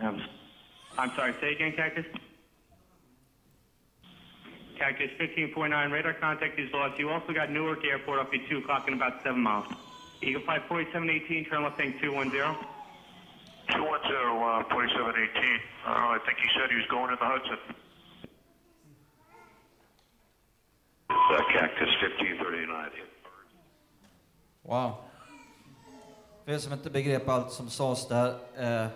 Um, 0.00 0.22
I'm 0.98 1.10
sorry, 1.16 1.34
say 1.40 1.52
again, 1.54 1.72
Cactus? 1.76 2.06
Cactus 4.78 5.10
1549, 5.18 5.90
radar 5.90 6.14
contact 6.14 6.58
is 6.58 6.72
lost. 6.72 6.98
You 6.98 7.10
also 7.10 7.32
got 7.32 7.50
Newark 7.50 7.84
Airport 7.84 8.20
up 8.20 8.32
at 8.32 8.48
2 8.48 8.58
o'clock 8.58 8.88
in 8.88 8.94
about 8.94 9.22
7 9.22 9.40
miles. 9.40 9.66
Eagle 10.22 10.42
Flight 10.42 10.62
4718, 10.68 11.44
turn 11.50 11.62
left 11.62 11.76
thing 11.76 11.94
210. 12.00 12.54
210, 13.74 13.78
uh, 13.78 14.64
4718. 14.70 15.60
Uh, 15.86 16.14
I 16.14 16.18
think 16.24 16.38
he 16.38 16.48
said 16.54 16.70
he 16.70 16.76
was 16.76 16.86
going 16.86 17.10
in 17.12 17.18
the 17.18 17.26
Hudson. 17.26 17.58
Uh, 21.10 21.42
Cactus 21.52 21.90
1539. 22.00 23.08
Wow. 24.62 24.94
För 26.44 26.52
er 26.52 26.58
som 26.58 26.72
inte 26.72 26.90
begrep 26.90 27.28
allt 27.28 27.52
som 27.52 27.70
sades 27.70 28.08
där. 28.08 28.28
Eh, 28.56 28.88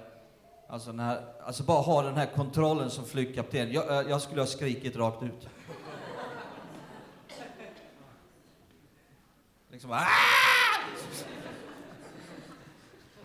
alltså, 0.68 0.92
när, 0.92 1.18
alltså 1.46 1.62
bara 1.62 1.80
ha 1.80 2.02
den 2.02 2.16
här 2.16 2.26
kontrollen 2.26 2.90
som 2.90 3.04
flygkapten. 3.04 3.72
Jag, 3.72 4.00
eh, 4.00 4.10
jag 4.10 4.20
skulle 4.20 4.40
ha 4.40 4.46
skrikit 4.46 4.96
rakt 4.96 5.22
ut. 5.22 5.48
Liksom 9.82 9.98
"Ah!" 9.98 10.06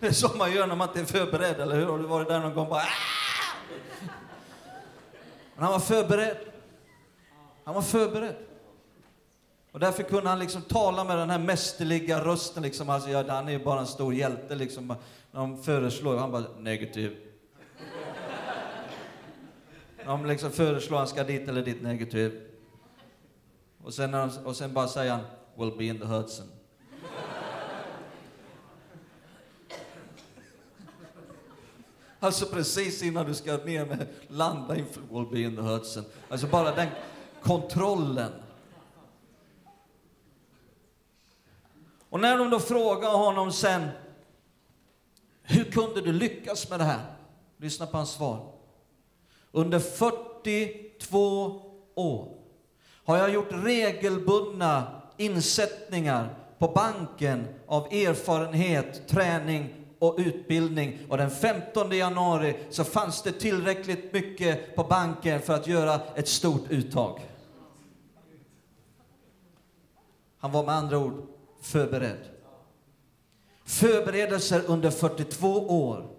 Det 0.00 0.06
är 0.06 0.12
så 0.12 0.36
man 0.36 0.52
gör 0.52 0.66
när 0.66 0.76
man 0.76 0.88
inte 0.88 1.00
är 1.00 1.04
förberedd, 1.04 1.60
eller 1.60 1.76
hur? 1.76 1.86
Har 1.86 1.98
du 1.98 2.04
varit 2.04 2.28
där 2.28 2.40
någon 2.40 2.54
gång 2.54 2.68
bara 2.68 2.80
ah! 2.80 3.54
Men 5.54 5.64
han 5.64 5.72
var 5.72 5.80
förberedd. 5.80 6.36
Han 7.64 7.74
var 7.74 7.82
förberedd. 7.82 8.36
Och 9.72 9.80
därför 9.80 10.02
kunde 10.02 10.30
han 10.30 10.38
liksom 10.38 10.62
tala 10.62 11.04
med 11.04 11.18
den 11.18 11.30
här 11.30 11.38
mästerliga 11.38 12.24
rösten. 12.24 12.62
Liksom. 12.62 12.90
Alltså, 12.90 13.10
ja, 13.10 13.24
han 13.28 13.48
är 13.48 13.52
ju 13.52 13.64
bara 13.64 13.80
en 13.80 13.86
stor 13.86 14.14
hjälte. 14.14 14.54
Liksom. 14.54 14.86
När 15.30 15.40
de 15.40 15.62
föreslår, 15.62 16.16
han 16.16 16.32
bara 16.32 16.44
negativ. 16.58 17.16
När 19.96 20.06
de 20.06 20.26
liksom 20.26 20.50
föreslår 20.50 20.98
han 20.98 21.08
ska 21.08 21.24
dit 21.24 21.48
eller 21.48 21.62
dit, 21.62 21.82
negativ. 21.82 22.40
Och 23.84 23.94
sen, 23.94 24.14
och 24.44 24.56
sen 24.56 24.72
bara 24.72 24.88
säger 24.88 25.12
han, 25.12 25.20
will 25.58 25.76
be 25.76 25.84
in 25.84 25.98
the 25.98 26.06
Hudson. 26.06 26.46
Alltså 32.20 32.46
precis 32.46 33.02
innan 33.02 33.26
du 33.26 33.34
ska 33.34 33.56
ner 33.56 33.86
med 33.86 34.06
landa 34.28 34.76
inför 34.76 35.00
will 35.00 35.26
be 35.32 35.40
in 35.40 35.56
the 35.56 35.62
Hudson. 35.62 36.04
Alltså 36.28 36.46
bara 36.46 36.74
den 36.74 36.88
kontrollen. 37.42 38.32
Och 42.10 42.20
när 42.20 42.38
de 42.38 42.50
då 42.50 42.60
frågar 42.60 43.10
honom 43.10 43.52
sen, 43.52 43.88
hur 45.42 45.64
kunde 45.64 46.00
du 46.00 46.12
lyckas 46.12 46.70
med 46.70 46.80
det 46.80 46.84
här? 46.84 47.16
Lyssna 47.56 47.86
på 47.86 47.96
hans 47.96 48.10
svar. 48.10 48.52
Under 49.52 49.78
42 49.78 51.62
år 51.94 52.38
har 53.04 53.16
jag 53.16 53.30
gjort 53.30 53.48
regelbundna 53.50 54.97
insättningar 55.18 56.34
på 56.58 56.68
banken 56.68 57.48
av 57.66 57.86
erfarenhet, 57.86 59.08
träning 59.08 59.74
och 59.98 60.14
utbildning. 60.18 60.98
Och 61.08 61.16
den 61.16 61.30
15 61.30 61.90
januari 61.90 62.56
så 62.70 62.84
fanns 62.84 63.22
det 63.22 63.32
tillräckligt 63.32 64.12
mycket 64.12 64.76
på 64.76 64.84
banken 64.84 65.40
för 65.40 65.54
att 65.54 65.66
göra 65.66 66.00
ett 66.14 66.28
stort 66.28 66.70
uttag. 66.70 67.20
Han 70.38 70.52
var 70.52 70.64
med 70.64 70.74
andra 70.74 70.98
ord 70.98 71.26
förberedd. 71.60 72.28
Förberedelser 73.64 74.62
under 74.66 74.90
42 74.90 75.48
år 75.88 76.10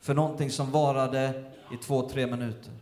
för 0.00 0.14
någonting 0.14 0.50
som 0.50 0.70
varade 0.70 1.44
i 1.72 1.76
två, 1.76 2.08
tre 2.08 2.26
minuter. 2.26 2.72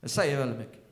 Det 0.00 0.08
säger 0.08 0.38
väldigt 0.38 0.58
mycket. 0.58 0.85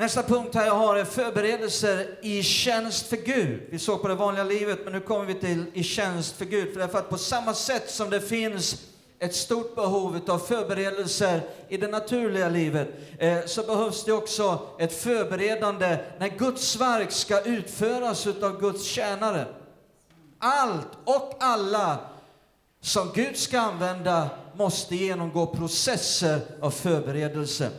Nästa 0.00 0.22
punkt 0.22 0.54
här 0.54 0.66
jag 0.66 0.74
har 0.74 0.96
är 0.96 1.04
förberedelser 1.04 2.18
i 2.22 2.42
tjänst 2.42 3.06
för 3.06 3.16
Gud. 3.16 3.60
Vi 3.70 3.78
såg 3.78 4.02
på 4.02 4.08
det 4.08 4.14
vanliga 4.14 4.44
livet, 4.44 4.78
men 4.84 4.92
nu 4.92 5.00
kommer 5.00 5.24
vi 5.24 5.34
till 5.34 5.64
i 5.74 5.82
tjänst 5.82 6.36
för 6.36 6.44
Gud. 6.44 6.72
För 6.72 6.80
därför 6.80 6.98
att 6.98 7.10
på 7.10 7.18
samma 7.18 7.54
sätt 7.54 7.90
som 7.90 8.10
det 8.10 8.20
finns 8.20 8.82
ett 9.18 9.34
stort 9.34 9.74
behov 9.74 10.20
av 10.28 10.38
förberedelser 10.38 11.40
i 11.68 11.76
det 11.76 11.88
naturliga 11.88 12.48
livet, 12.48 12.88
eh, 13.18 13.38
så 13.46 13.62
behövs 13.62 14.04
det 14.04 14.12
också 14.12 14.60
ett 14.78 14.92
förberedande 14.92 15.98
när 16.18 16.28
Guds 16.28 16.76
verk 16.76 17.12
ska 17.12 17.40
utföras 17.40 18.26
av 18.26 18.60
Guds 18.60 18.84
tjänare. 18.84 19.46
Allt 20.38 20.88
och 21.04 21.36
alla 21.40 21.98
som 22.80 23.10
Gud 23.14 23.36
ska 23.36 23.60
använda 23.60 24.28
måste 24.54 24.96
genomgå 24.96 25.46
processer 25.46 26.40
av 26.60 26.70
förberedelse. 26.70 27.70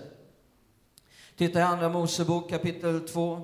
Titta 1.39 1.60
i 1.60 1.62
Andra 1.62 1.89
Mosebok 1.89 2.50
kapitel 2.50 3.08
2. 3.08 3.41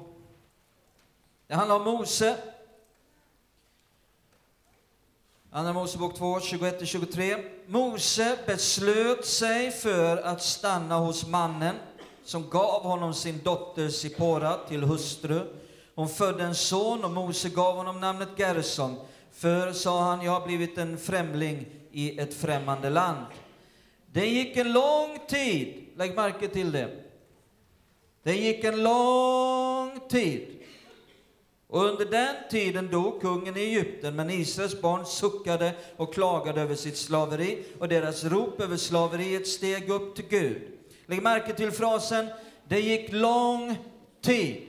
Det 1.47 1.53
handlar 1.55 1.75
om 1.75 1.83
Mose. 1.83 2.37
Andra 5.51 5.73
Mosebok 5.73 6.15
2, 6.15 6.39
21-23. 6.39 7.49
Mose 7.67 8.37
beslöt 8.45 9.25
sig 9.25 9.71
för 9.71 10.17
att 10.17 10.43
stanna 10.43 10.97
hos 10.97 11.27
mannen 11.27 11.75
som 12.23 12.49
gav 12.49 12.83
honom 12.83 13.13
sin 13.13 13.41
dotter 13.43 13.89
Sipora 13.89 14.57
till 14.67 14.83
hustru. 14.83 15.41
Hon 15.95 16.09
födde 16.09 16.43
en 16.43 16.55
son 16.55 17.03
och 17.03 17.11
Mose 17.11 17.49
gav 17.49 17.75
honom 17.75 17.99
namnet 17.99 18.29
Gerson. 18.37 18.95
För, 19.31 19.71
sa 19.71 20.01
han, 20.01 20.21
jag 20.21 20.31
har 20.31 20.47
blivit 20.47 20.77
en 20.77 20.97
främling 20.97 21.65
i 21.91 22.19
ett 22.19 22.33
främmande 22.33 22.89
land. 22.89 23.25
Det 24.11 24.25
gick 24.25 24.57
en 24.57 24.73
lång 24.73 25.19
tid, 25.27 25.87
lägg 25.95 26.15
märke 26.15 26.47
till 26.47 26.71
det. 26.71 27.04
Det 28.25 28.35
gick 28.35 28.63
en 28.63 28.83
lång 28.83 29.99
tid. 30.09 30.47
Och 31.67 31.85
under 31.85 32.05
den 32.05 32.35
tiden 32.49 32.91
dog 32.91 33.21
kungen 33.21 33.57
i 33.57 33.59
Egypten, 33.59 34.15
men 34.15 34.29
Israels 34.29 34.81
barn 34.81 35.05
suckade 35.05 35.71
och 35.97 36.13
klagade 36.13 36.61
över 36.61 36.75
sitt 36.75 36.97
slaveri, 36.97 37.63
och 37.79 37.87
deras 37.87 38.23
rop 38.23 38.61
över 38.61 38.77
slaveriet 38.77 39.47
steg 39.47 39.89
upp 39.89 40.15
till 40.15 40.25
Gud. 40.29 40.61
Lägg 41.05 41.23
märke 41.23 41.53
till 41.53 41.71
frasen, 41.71 42.27
det 42.67 42.79
gick 42.79 43.11
lång 43.11 43.77
tid. 44.21 44.61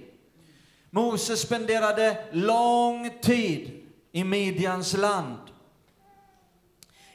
Moses 0.90 1.40
spenderade 1.40 2.24
lång 2.32 3.10
tid 3.22 3.82
i 4.12 4.24
Midjans 4.24 4.96
land. 4.96 5.38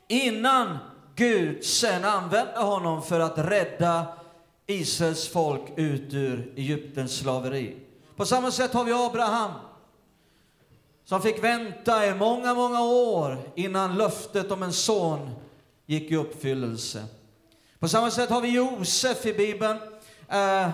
Innan 0.08 0.78
Gud 1.16 1.66
sen 1.66 2.06
använde 2.06 2.60
honom 2.60 3.02
för 3.02 3.20
att 3.20 3.38
rädda 3.38 4.21
Israels 4.72 5.28
folk 5.28 5.62
ut 5.76 6.14
ur 6.14 6.54
Egyptens 6.56 7.18
slaveri. 7.18 7.78
På 8.16 8.26
samma 8.26 8.52
sätt 8.52 8.74
har 8.74 8.84
vi 8.84 8.94
Abraham 8.94 9.52
som 11.06 11.22
fick 11.22 11.44
vänta 11.44 12.08
i 12.08 12.14
många, 12.14 12.54
många 12.54 12.82
år 12.84 13.38
innan 13.56 13.98
löftet 13.98 14.52
om 14.52 14.64
en 14.64 14.74
son 14.74 15.30
gick 15.86 16.12
i 16.12 16.16
uppfyllelse. 16.16 17.06
På 17.80 17.88
samma 17.88 18.12
sätt 18.12 18.30
har 18.30 18.42
vi 18.42 18.50
Josef 18.50 19.26
i 19.26 19.34
Bibeln 19.34 19.78
eh, 20.30 20.70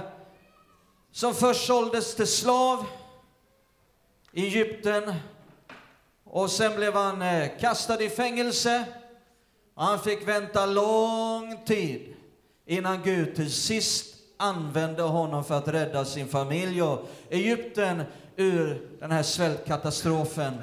som 1.11 1.33
först 1.33 1.65
såldes 1.65 2.15
till 2.15 2.27
slav 2.27 2.85
i 4.31 4.45
Egypten 4.45 5.13
och 6.23 6.51
sen 6.51 6.75
blev 6.75 6.93
han 6.93 7.21
eh, 7.21 7.49
kastad 7.59 8.03
i 8.03 8.09
fängelse. 8.09 8.85
Han 9.75 9.99
fick 9.99 10.27
vänta 10.27 10.65
lång 10.65 11.65
tid 11.65 12.16
innan 12.67 13.03
Gud 13.03 13.35
till 13.35 13.51
sist 13.51 14.15
använde 14.37 15.01
honom 15.01 15.43
för 15.43 15.57
att 15.57 15.67
rädda 15.67 16.05
sin 16.05 16.27
familj 16.27 16.81
och 16.81 17.09
Egypten 17.29 18.03
ur 18.35 18.89
den 18.99 19.11
här 19.11 19.23
svältkatastrofen. 19.23 20.53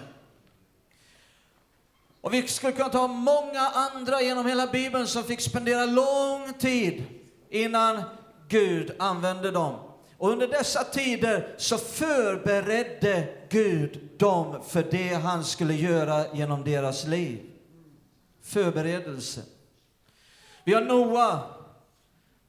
Och 2.20 2.34
vi 2.34 2.48
skulle 2.48 2.72
kunna 2.72 2.88
ta 2.88 3.06
många 3.06 3.60
andra 3.60 4.22
genom 4.22 4.46
hela 4.46 4.66
Bibeln 4.66 5.06
som 5.06 5.24
fick 5.24 5.40
spendera 5.40 5.86
lång 5.86 6.52
tid 6.58 7.04
innan 7.50 8.02
Gud 8.48 8.94
använde 8.98 9.50
dem. 9.50 9.74
Och 10.18 10.30
under 10.30 10.48
dessa 10.48 10.84
tider 10.84 11.54
så 11.56 11.78
förberedde 11.78 13.28
Gud 13.48 14.08
dem 14.16 14.62
för 14.68 14.82
det 14.90 15.14
han 15.14 15.44
skulle 15.44 15.74
göra 15.74 16.34
genom 16.34 16.64
deras 16.64 17.06
liv. 17.06 17.50
förberedelse. 18.42 19.40
Vi 20.64 20.74
har 20.74 20.80
Noa 20.80 21.40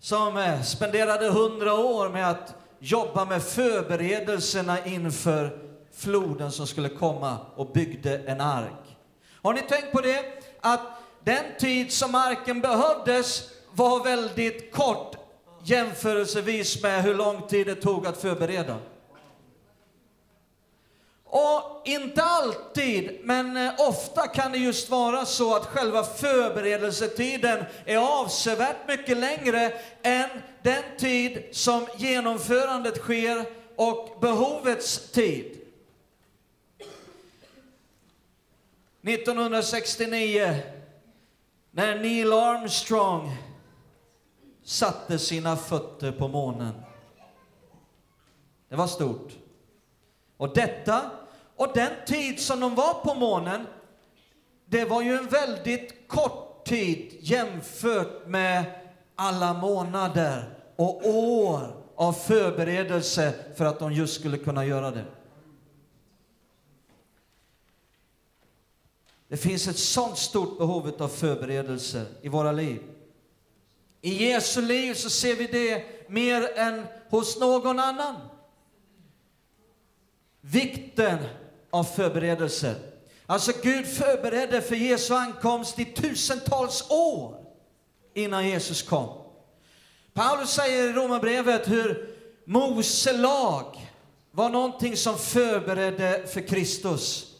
som 0.05 0.37
eh, 0.37 0.61
spenderade 0.61 1.29
hundra 1.29 1.73
år 1.73 2.09
med 2.09 2.29
att 2.29 2.53
jobba 2.79 3.25
med 3.25 3.43
förberedelserna 3.43 4.85
inför 4.85 5.57
floden 5.95 6.51
som 6.51 6.67
skulle 6.67 6.89
komma 6.89 7.37
och 7.55 7.71
byggde 7.71 8.17
en 8.17 8.41
ark. 8.41 8.97
Har 9.41 9.53
ni 9.53 9.61
tänkt 9.61 9.91
på 9.91 10.01
det? 10.01 10.23
Att 10.61 10.81
den 11.23 11.43
tid 11.59 11.91
som 11.91 12.15
arken 12.15 12.61
behövdes 12.61 13.49
var 13.71 14.03
väldigt 14.03 14.73
kort 14.73 15.15
jämförelsevis 15.63 16.83
med 16.83 17.03
hur 17.03 17.15
lång 17.15 17.41
tid 17.41 17.67
det 17.67 17.75
tog 17.75 18.07
att 18.07 18.17
förbereda. 18.17 18.77
Och 21.37 21.81
inte 21.85 22.23
alltid, 22.23 23.19
men 23.23 23.57
eh, 23.57 23.73
ofta 23.77 24.27
kan 24.27 24.51
det 24.51 24.57
just 24.57 24.89
vara 24.89 25.25
så 25.25 25.55
att 25.55 25.65
själva 25.65 26.03
förberedelsetiden 26.03 27.65
är 27.85 28.21
avsevärt 28.21 28.87
mycket 28.87 29.17
längre 29.17 29.73
än 30.01 30.29
den 30.61 30.83
tid 30.97 31.43
som 31.51 31.87
genomförandet 31.97 32.97
sker 32.97 33.45
och 33.75 34.17
behovets 34.21 35.11
tid. 35.11 35.61
1969, 39.01 40.55
när 41.71 41.95
Neil 41.99 42.33
Armstrong 42.33 43.37
satte 44.63 45.19
sina 45.19 45.57
fötter 45.57 46.11
på 46.11 46.27
månen. 46.27 46.73
Det 48.69 48.75
var 48.75 48.87
stort. 48.87 49.31
Och 50.37 50.53
detta 50.53 51.11
och 51.55 51.71
den 51.73 51.91
tid 52.07 52.39
som 52.39 52.59
de 52.59 52.75
var 52.75 52.93
på 52.93 53.13
månen, 53.13 53.67
det 54.65 54.85
var 54.85 55.01
ju 55.01 55.17
en 55.17 55.27
väldigt 55.27 56.07
kort 56.07 56.65
tid 56.65 57.17
jämfört 57.19 58.27
med 58.27 58.65
alla 59.15 59.53
månader 59.53 60.59
och 60.75 61.09
år 61.09 61.83
av 61.95 62.13
förberedelse 62.13 63.33
för 63.55 63.65
att 63.65 63.79
de 63.79 63.93
just 63.93 64.19
skulle 64.19 64.37
kunna 64.37 64.65
göra 64.65 64.91
det. 64.91 65.05
Det 69.27 69.37
finns 69.37 69.67
ett 69.67 69.77
sånt 69.77 70.17
stort 70.17 70.57
behov 70.57 70.91
av 70.99 71.07
förberedelser 71.07 72.05
i 72.21 72.29
våra 72.29 72.51
liv. 72.51 72.81
I 74.01 74.25
Jesu 74.25 74.61
liv 74.61 74.93
så 74.93 75.09
ser 75.09 75.35
vi 75.35 75.47
det 75.47 75.83
mer 76.09 76.57
än 76.57 76.85
hos 77.09 77.39
någon 77.39 77.79
annan. 77.79 78.15
Vikten 80.41 81.17
av 81.75 81.83
förberedelser. 81.83 82.75
Alltså 83.25 83.51
Gud 83.63 83.87
förberedde 83.87 84.61
för 84.61 84.75
Jesu 84.75 85.13
ankomst 85.13 85.79
i 85.79 85.85
tusentals 85.85 86.89
år 86.89 87.37
innan 88.13 88.47
Jesus 88.47 88.83
kom. 88.83 89.09
Paulus 90.13 90.49
säger 90.49 90.89
i 90.89 90.93
Romarbrevet 90.93 91.67
hur 91.67 92.09
Mose 92.45 93.17
lag 93.17 93.91
var 94.31 94.49
någonting 94.49 94.97
som 94.97 95.17
förberedde 95.17 96.23
för 96.27 96.41
Kristus. 96.41 97.31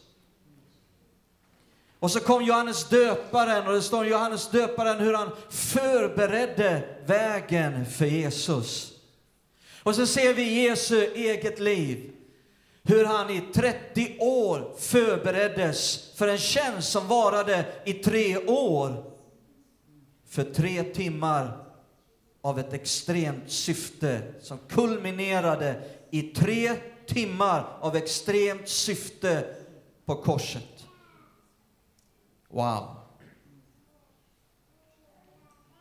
Och 1.98 2.10
så 2.10 2.20
kom 2.20 2.44
Johannes 2.44 2.88
döparen 2.88 3.66
och 3.66 3.72
det 3.72 3.82
står 3.82 4.06
Johannes 4.06 4.50
döparen 4.50 4.98
hur 4.98 5.14
han 5.14 5.30
förberedde 5.50 6.82
vägen 7.06 7.86
för 7.86 8.06
Jesus. 8.06 8.92
Och 9.82 9.94
så 9.94 10.06
ser 10.06 10.34
vi 10.34 10.62
Jesu 10.62 11.12
eget 11.14 11.60
liv 11.60 12.12
hur 12.86 13.04
han 13.04 13.30
i 13.30 13.40
30 13.54 14.18
år 14.18 14.74
förbereddes 14.78 16.10
för 16.14 16.28
en 16.28 16.38
tjänst 16.38 16.92
som 16.92 17.08
varade 17.08 17.66
i 17.84 17.92
tre 17.92 18.36
år. 18.46 19.12
För 20.26 20.42
tre 20.42 20.82
timmar 20.82 21.66
av 22.40 22.58
ett 22.58 22.72
extremt 22.72 23.50
syfte 23.50 24.34
som 24.40 24.58
kulminerade 24.68 25.82
i 26.10 26.22
tre 26.22 26.74
timmar 27.06 27.78
av 27.80 27.96
extremt 27.96 28.68
syfte 28.68 29.56
på 30.04 30.14
korset. 30.14 30.86
Wow. 32.48 32.96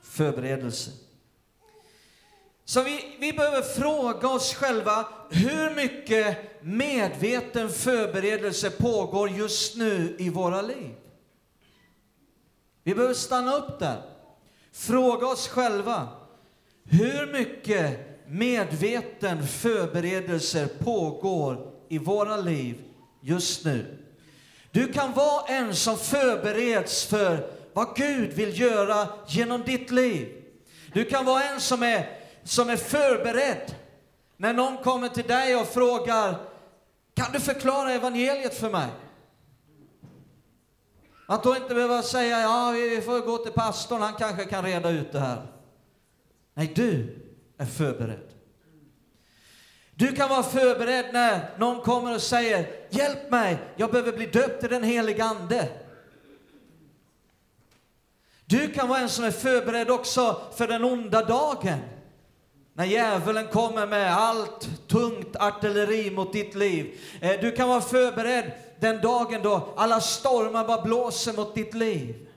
Förberedelse. 0.01 1.04
Så 2.65 2.83
vi, 2.83 3.15
vi 3.19 3.33
behöver 3.33 3.61
fråga 3.61 4.27
oss 4.27 4.53
själva, 4.53 5.07
hur 5.29 5.75
mycket 5.75 6.37
medveten 6.61 7.69
förberedelse 7.69 8.69
pågår 8.69 9.29
just 9.29 9.75
nu 9.75 10.15
i 10.19 10.29
våra 10.29 10.61
liv? 10.61 10.95
Vi 12.83 12.95
behöver 12.95 13.13
stanna 13.13 13.55
upp 13.55 13.79
där. 13.79 14.01
Fråga 14.71 15.27
oss 15.27 15.47
själva, 15.47 16.07
hur 16.83 17.31
mycket 17.31 17.99
medveten 18.27 19.47
förberedelse 19.47 20.67
pågår 20.67 21.71
i 21.89 21.97
våra 21.97 22.37
liv 22.37 22.83
just 23.21 23.65
nu? 23.65 23.97
Du 24.71 24.93
kan 24.93 25.13
vara 25.13 25.47
en 25.47 25.75
som 25.75 25.97
förbereds 25.97 27.05
för 27.05 27.49
vad 27.73 27.95
Gud 27.95 28.33
vill 28.33 28.59
göra 28.59 29.07
genom 29.27 29.61
ditt 29.61 29.91
liv. 29.91 30.43
Du 30.93 31.05
kan 31.05 31.25
vara 31.25 31.43
en 31.43 31.61
som 31.61 31.83
är 31.83 32.24
som 32.45 32.69
är 32.69 32.77
förberedd. 32.77 33.75
När 34.37 34.53
någon 34.53 34.77
kommer 34.77 35.09
till 35.09 35.27
dig 35.27 35.55
och 35.55 35.67
frågar, 35.67 36.35
kan 37.13 37.31
du 37.31 37.39
förklara 37.39 37.91
evangeliet 37.91 38.57
för 38.57 38.69
mig? 38.69 38.87
Att 41.27 41.43
då 41.43 41.55
inte 41.55 41.75
behöva 41.75 42.01
säga, 42.01 42.41
ja 42.41 42.71
vi 42.71 43.01
får 43.01 43.19
gå 43.19 43.37
till 43.37 43.51
pastorn, 43.51 44.01
han 44.01 44.13
kanske 44.13 44.45
kan 44.45 44.65
reda 44.65 44.89
ut 44.89 45.11
det 45.11 45.19
här. 45.19 45.47
Nej, 46.53 46.71
du 46.75 47.17
är 47.57 47.65
förberedd. 47.65 48.29
Du 49.95 50.11
kan 50.11 50.29
vara 50.29 50.43
förberedd 50.43 51.13
när 51.13 51.49
någon 51.57 51.81
kommer 51.81 52.15
och 52.15 52.21
säger, 52.21 52.67
hjälp 52.89 53.31
mig, 53.31 53.57
jag 53.75 53.91
behöver 53.91 54.11
bli 54.11 54.25
döpt 54.25 54.63
i 54.63 54.67
den 54.67 54.83
heliga 54.83 55.23
Ande. 55.23 55.69
Du 58.45 58.71
kan 58.73 58.87
vara 58.87 58.99
en 58.99 59.09
som 59.09 59.25
är 59.25 59.31
förberedd 59.31 59.89
också 59.89 60.41
för 60.55 60.67
den 60.67 60.83
onda 60.83 61.25
dagen. 61.25 61.79
När 62.77 62.85
djävulen 62.85 63.47
kommer 63.47 63.87
med 63.87 64.17
allt 64.17 64.87
tungt 64.87 65.35
artilleri 65.35 66.11
mot 66.11 66.33
ditt 66.33 66.55
liv. 66.55 66.99
Eh, 67.21 67.41
du 67.41 67.51
kan 67.51 67.69
vara 67.69 67.81
förberedd 67.81 68.51
den 68.79 69.01
dagen 69.01 69.41
då 69.43 69.73
alla 69.75 70.01
stormar 70.01 70.67
bara 70.67 70.81
blåser 70.81 71.33
mot 71.33 71.55
ditt 71.55 71.73
liv. 71.73 72.27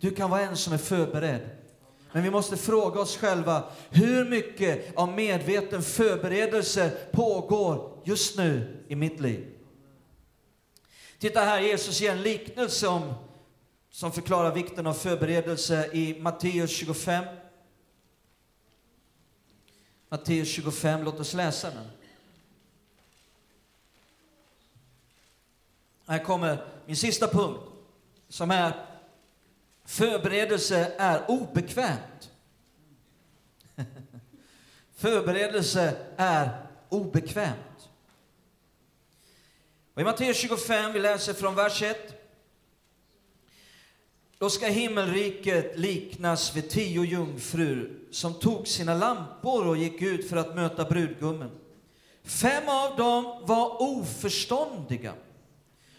Du 0.00 0.10
kan 0.10 0.30
vara 0.30 0.40
en 0.40 0.56
som 0.56 0.72
är 0.72 0.78
förberedd. 0.78 1.50
Men 2.12 2.22
vi 2.22 2.30
måste 2.30 2.56
fråga 2.56 3.00
oss 3.00 3.16
själva, 3.16 3.64
hur 3.90 4.24
mycket 4.24 4.96
av 4.96 5.08
medveten 5.08 5.82
förberedelse 5.82 6.90
pågår 7.12 7.98
just 8.04 8.36
nu 8.38 8.82
i 8.88 8.96
mitt 8.96 9.20
liv? 9.20 9.46
Titta 11.18 11.40
här, 11.40 11.60
Jesus 11.60 12.00
ger 12.00 12.12
en 12.12 12.22
liknelse 12.22 12.88
om, 12.88 13.14
som 13.90 14.12
förklarar 14.12 14.54
vikten 14.54 14.86
av 14.86 14.94
förberedelse 14.94 15.90
i 15.92 16.20
Matteus 16.20 16.70
25. 16.70 17.24
Matteus 20.12 20.48
25, 20.48 21.04
låt 21.04 21.20
oss 21.20 21.34
läsa 21.34 21.70
den. 21.70 21.88
Här 26.06 26.24
kommer 26.24 26.66
min 26.86 26.96
sista 26.96 27.28
punkt, 27.28 27.60
som 28.28 28.50
är 28.50 28.86
förberedelse 29.84 30.94
är 30.98 31.30
obekvämt. 31.30 32.30
förberedelse 34.94 35.96
är 36.16 36.66
obekvämt. 36.88 37.88
Och 39.94 40.00
I 40.00 40.04
Matteus 40.04 40.36
25, 40.36 40.92
vi 40.92 40.98
läser 40.98 41.34
från 41.34 41.54
vers 41.54 41.82
1. 41.82 42.28
Då 44.38 44.50
ska 44.50 44.66
himmelriket 44.66 45.78
liknas 45.78 46.56
vid 46.56 46.70
tio 46.70 47.04
jungfrur 47.04 48.01
som 48.12 48.34
tog 48.34 48.68
sina 48.68 48.94
lampor 48.94 49.66
och 49.66 49.76
gick 49.76 50.02
ut 50.02 50.28
för 50.28 50.36
att 50.36 50.54
möta 50.54 50.84
brudgummen. 50.84 51.50
Fem 52.24 52.68
av 52.68 52.96
dem 52.96 53.42
var 53.46 53.82
oförståndiga 53.82 55.12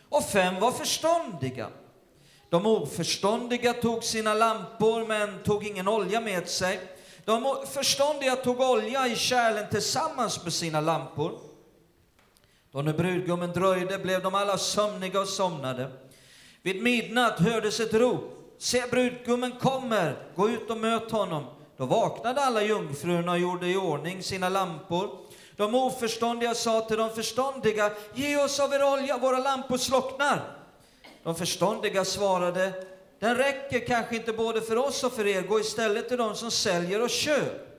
och 0.09 0.23
fem 0.23 0.59
var 0.59 0.71
förståndiga. 0.71 1.69
De 2.49 2.65
oförståndiga 2.65 3.73
tog 3.73 4.03
sina 4.03 4.33
lampor 4.33 5.07
men 5.07 5.43
tog 5.43 5.67
ingen 5.67 5.87
olja 5.87 6.21
med 6.21 6.49
sig. 6.49 6.79
De 7.25 7.55
förståndiga 7.71 8.35
tog 8.35 8.61
olja 8.61 9.07
i 9.07 9.15
kärlen 9.15 9.69
tillsammans 9.71 10.43
med 10.43 10.53
sina 10.53 10.81
lampor. 10.81 11.39
Då 12.71 12.81
nu 12.81 12.93
brudgummen 12.93 13.51
dröjde 13.51 13.97
blev 13.97 14.23
de 14.23 14.35
alla 14.35 14.57
sömniga 14.57 15.21
och 15.21 15.27
somnade. 15.27 15.91
Vid 16.61 16.83
midnatt 16.83 17.39
hördes 17.39 17.79
ett 17.79 17.93
rop. 17.93 18.55
Se, 18.57 18.83
brudgummen 18.91 19.51
kommer, 19.51 20.15
gå 20.35 20.49
ut 20.49 20.69
och 20.69 20.77
möt 20.77 21.11
honom. 21.11 21.45
Då 21.77 21.85
vaknade 21.85 22.41
alla 22.41 22.63
jungfrurna 22.63 23.31
och 23.31 23.39
gjorde 23.39 23.67
i 23.67 23.77
ordning 23.77 24.23
sina 24.23 24.49
lampor. 24.49 25.09
De 25.55 25.75
oförståndiga 25.75 26.55
sa 26.55 26.81
till 26.81 26.97
de 26.97 27.09
förståndiga, 27.09 27.91
ge 28.13 28.37
oss 28.37 28.59
av 28.59 28.73
er 28.73 28.93
olja, 28.93 29.17
våra 29.17 29.39
lampor 29.39 29.77
slocknar. 29.77 30.57
De 31.23 31.35
förståndiga 31.35 32.05
svarade, 32.05 32.85
den 33.19 33.35
räcker 33.35 33.87
kanske 33.87 34.15
inte 34.15 34.33
både 34.33 34.61
för 34.61 34.77
oss 34.77 35.03
och 35.03 35.13
för 35.13 35.27
er. 35.27 35.41
Gå 35.41 35.59
istället 35.59 36.07
till 36.07 36.17
de 36.17 36.35
som 36.35 36.51
säljer 36.51 37.01
och 37.01 37.09
köp. 37.09 37.73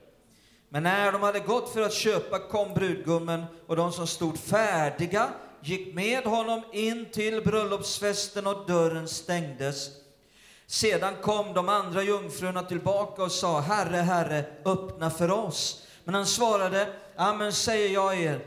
Men 0.69 0.83
när 0.83 1.11
de 1.11 1.21
hade 1.21 1.39
gått 1.39 1.73
för 1.73 1.81
att 1.81 1.93
köpa 1.93 2.39
kom 2.39 2.73
brudgummen 2.73 3.45
och 3.67 3.75
de 3.75 3.91
som 3.91 4.07
stod 4.07 4.39
färdiga 4.39 5.29
gick 5.61 5.93
med 5.93 6.23
honom 6.23 6.61
in 6.71 7.05
till 7.11 7.41
bröllopsfesten 7.41 8.47
och 8.47 8.65
dörren 8.67 9.07
stängdes. 9.07 10.04
Sedan 10.67 11.15
kom 11.21 11.53
de 11.53 11.69
andra 11.69 12.03
jungfrurna 12.03 12.63
tillbaka 12.63 13.23
och 13.23 13.31
sa, 13.31 13.59
Herre, 13.59 13.97
Herre, 13.97 14.45
öppna 14.65 15.09
för 15.09 15.31
oss. 15.31 15.85
Men 16.03 16.15
han 16.15 16.25
svarade, 16.25 16.93
Amen 17.15 17.53
säger 17.53 17.89
jag 17.89 18.21
er, 18.21 18.39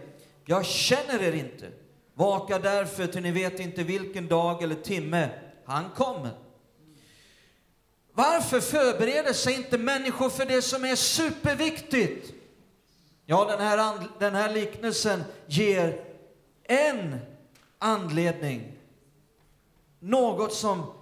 jag 0.44 0.66
känner 0.66 1.22
er 1.22 1.32
inte. 1.32 1.70
Vaka 2.14 2.58
därför, 2.58 3.06
till 3.06 3.22
ni 3.22 3.30
vet 3.30 3.60
inte 3.60 3.82
vilken 3.82 4.28
dag 4.28 4.62
eller 4.62 4.74
timme 4.74 5.28
han 5.64 5.84
kommer. 5.96 6.30
Varför 8.12 8.60
förbereder 8.60 9.32
sig 9.32 9.54
inte 9.54 9.78
människor 9.78 10.30
för 10.30 10.46
det 10.46 10.62
som 10.62 10.84
är 10.84 10.96
superviktigt? 10.96 12.32
Ja, 13.26 13.44
den 13.44 13.60
här, 13.60 14.02
den 14.18 14.34
här 14.34 14.54
liknelsen 14.54 15.24
ger 15.46 16.04
en 16.64 17.18
anledning. 17.78 18.72
Något 20.00 20.52
som 20.52 20.97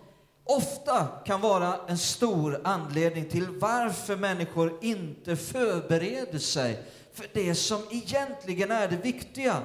ofta 0.47 1.09
kan 1.25 1.41
vara 1.41 1.81
en 1.89 1.99
stor 1.99 2.61
anledning 2.65 3.29
till 3.29 3.47
varför 3.51 4.17
människor 4.17 4.79
inte 4.81 5.37
förbereder 5.37 6.39
sig 6.39 6.83
för 7.15 7.27
det 7.33 7.55
som 7.55 7.83
egentligen 7.91 8.71
är 8.71 8.89
det 8.89 8.97
viktiga. 8.97 9.63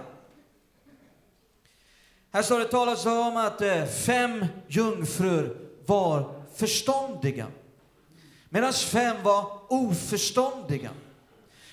Här 2.34 2.42
står 2.42 2.60
det 2.60 2.66
talas 2.66 3.06
om 3.06 3.38
att 3.38 3.62
eh, 3.62 3.86
fem 3.86 4.46
jungfrur 4.68 5.58
var 5.86 6.42
förståndiga, 6.56 7.48
medan 8.50 8.74
fem 8.74 9.24
var 9.24 9.60
oförståndiga. 9.68 10.90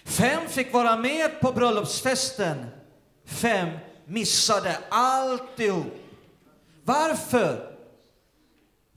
Fem 0.04 0.48
fick 0.48 0.72
vara 0.72 0.96
med 0.96 1.40
på 1.40 1.52
bröllopsfesten, 1.52 2.66
fem 3.24 3.68
missade 4.04 4.78
alltihop. 4.88 5.86
Varför? 6.84 7.67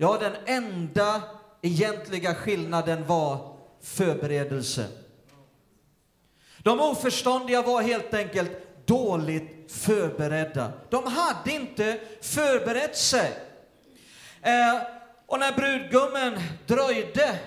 Ja, 0.02 0.18
den 0.18 0.36
enda 0.46 1.22
egentliga 1.62 2.36
skillnaden 2.36 3.08
var 3.08 3.58
förberedelse. 3.82 4.88
De 6.58 6.80
oförståndiga 6.80 7.62
var 7.62 7.82
helt 7.82 8.14
enkelt 8.14 8.52
dåligt 8.86 9.72
förberedda. 9.72 10.72
De 10.90 11.08
hade 11.08 11.52
inte 11.52 12.00
förberett 12.22 12.98
sig. 12.98 13.32
Eh, 14.42 14.82
och 15.28 15.40
när 15.40 15.52
brudgummen 15.52 16.40
dröjde, 16.68 17.40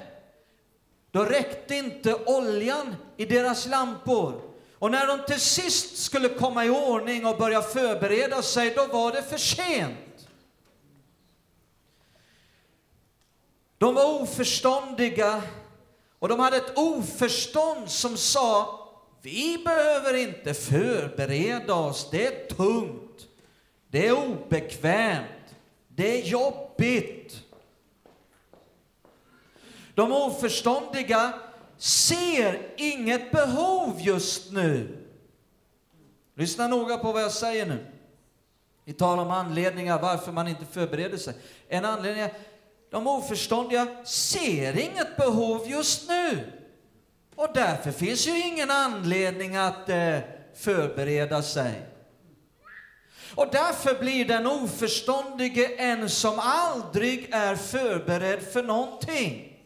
då 1.10 1.24
räckte 1.24 1.74
inte 1.74 2.14
oljan 2.14 2.96
i 3.16 3.24
deras 3.24 3.66
lampor. 3.66 4.40
Och 4.78 4.90
när 4.90 5.06
de 5.06 5.18
till 5.26 5.40
sist 5.40 5.96
skulle 5.96 6.28
komma 6.28 6.64
i 6.64 6.70
ordning 6.70 7.26
och 7.26 7.38
börja 7.38 7.62
förbereda 7.62 8.42
sig, 8.42 8.72
då 8.76 8.86
var 8.86 9.12
det 9.12 9.22
för 9.22 9.38
sent. 9.38 10.03
De 13.84 13.94
var 13.94 14.22
oförståndiga 14.22 15.42
och 16.18 16.28
de 16.28 16.40
hade 16.40 16.56
ett 16.56 16.78
oförstånd 16.78 17.90
som 17.90 18.16
sa 18.16 18.80
vi 19.22 19.62
behöver 19.64 20.14
inte 20.14 20.54
förbereda 20.54 21.74
oss, 21.74 22.08
det 22.10 22.26
är 22.26 22.48
tungt, 22.48 23.26
det 23.88 24.06
är 24.06 24.12
obekvämt, 24.12 25.54
det 25.88 26.20
är 26.20 26.26
jobbigt. 26.26 27.42
De 29.94 30.12
oförståndiga 30.12 31.32
ser 31.78 32.72
inget 32.76 33.30
behov 33.30 34.00
just 34.00 34.52
nu. 34.52 34.98
Lyssna 36.34 36.68
noga 36.68 36.98
på 36.98 37.12
vad 37.12 37.22
jag 37.22 37.32
säger 37.32 37.66
nu. 37.66 37.86
Vi 38.84 38.92
talar 38.92 39.22
om 39.22 39.30
anledningar 39.30 40.02
varför 40.02 40.32
man 40.32 40.48
inte 40.48 40.64
förbereder 40.64 41.18
sig. 41.18 41.34
En 41.68 41.84
anledning 41.84 42.22
är 42.22 42.32
de 42.94 43.07
oförståndiga 43.07 43.87
ser 44.04 44.78
inget 44.78 45.16
behov 45.16 45.68
just 45.68 46.09
nu. 46.09 46.52
Och 47.35 47.48
därför 47.54 47.92
finns 47.92 48.26
ju 48.26 48.40
ingen 48.40 48.70
anledning 48.70 49.57
att 49.57 49.88
eh, 49.88 50.18
förbereda 50.57 51.42
sig. 51.42 51.87
Och 53.35 53.48
därför 53.52 53.98
blir 53.98 54.24
den 54.24 54.46
oförståndige 54.46 55.66
en 55.66 56.11
som 56.11 56.38
aldrig 56.38 57.28
är 57.33 57.57
förberedd 57.57 58.42
för 58.52 58.62
någonting. 58.62 59.61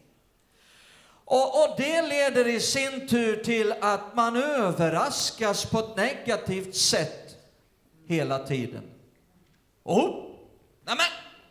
Och, 1.24 1.62
och, 1.64 1.74
det 1.78 2.02
leder 2.02 2.48
i 2.48 2.60
sin 2.60 3.08
tur 3.08 3.44
till 3.44 3.74
att 3.80 4.16
man 4.16 4.36
överraskas 4.36 5.64
på 5.64 5.78
ett 5.78 5.96
negativt 5.96 6.76
sätt 6.76 7.36
hela 8.06 8.38
tiden. 8.38 8.82
Oh, 9.84 10.36
nämen, 10.84 11.06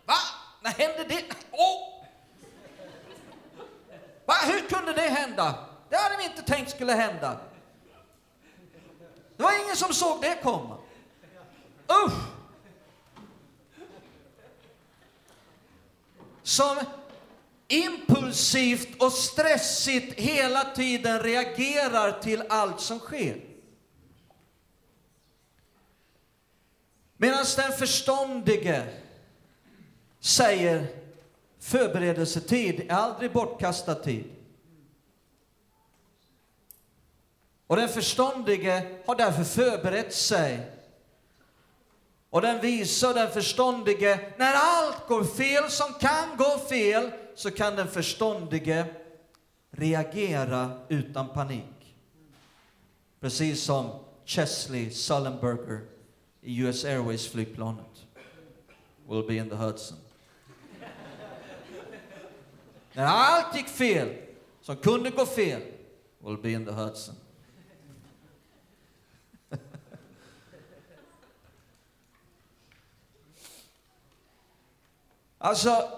va? 0.05 0.15
När 0.63 0.71
hände 0.71 1.05
det? 1.09 1.23
Oh. 1.57 2.03
Va? 4.25 4.33
Hur 4.45 4.69
kunde 4.69 4.93
det 4.93 5.01
hända? 5.01 5.65
Det 5.89 5.95
hade 5.95 6.17
vi 6.17 6.23
inte 6.23 6.41
tänkt 6.41 6.71
skulle 6.71 6.93
hända. 6.93 7.39
Det 9.37 9.43
var 9.43 9.63
ingen 9.63 9.75
som 9.75 9.93
såg 9.93 10.21
det 10.21 10.39
komma. 10.43 10.77
Usch! 12.05 12.13
Som 16.43 16.77
impulsivt 17.67 19.01
och 19.01 19.11
stressigt 19.13 20.19
hela 20.19 20.63
tiden 20.63 21.19
reagerar 21.19 22.11
till 22.21 22.43
allt 22.49 22.79
som 22.79 22.99
sker. 22.99 23.41
Medan 27.17 27.45
den 27.55 27.71
förståndige 27.71 28.87
säger 30.19 31.06
förberedelsetid 31.59 32.79
är 32.79 32.93
aldrig 32.93 33.33
bortkastad 33.33 33.95
tid. 33.95 34.25
Och 37.67 37.75
den 37.75 37.89
förståndige 37.89 38.99
har 39.05 39.15
därför 39.15 39.43
förberett 39.43 40.13
sig. 40.13 40.71
Och 42.29 42.41
den 42.41 42.61
visar 42.61 43.13
den 43.13 43.31
förståndige, 43.31 44.19
när 44.37 44.53
allt 44.53 45.07
går 45.07 45.23
fel 45.23 45.69
som 45.69 45.93
kan 45.93 46.37
gå 46.37 46.57
fel, 46.69 47.11
så 47.35 47.51
kan 47.51 47.75
den 47.75 47.87
förståndige 47.87 48.85
reagera 49.71 50.71
utan 50.89 51.29
panik. 51.29 51.95
Precis 53.19 53.63
som 53.63 53.89
Chesley 54.25 54.89
Sullenberger 54.89 55.81
i 56.41 56.59
US 56.61 56.85
Airways 56.85 57.27
flygplanet. 57.27 58.05
Will 59.09 59.27
be 59.27 59.35
in 59.35 59.49
the 59.49 59.55
Hudson. 59.55 59.97
När 62.97 63.05
allt 63.05 63.55
gick 63.55 63.67
fel, 63.67 64.15
som 64.61 64.75
kunde 64.75 65.09
gå 65.09 65.25
fel, 65.25 65.61
will 66.19 66.37
be 66.37 66.51
in 66.51 66.65
the 66.65 66.71
Hudson. 66.71 67.15
Alltså, 75.37 75.89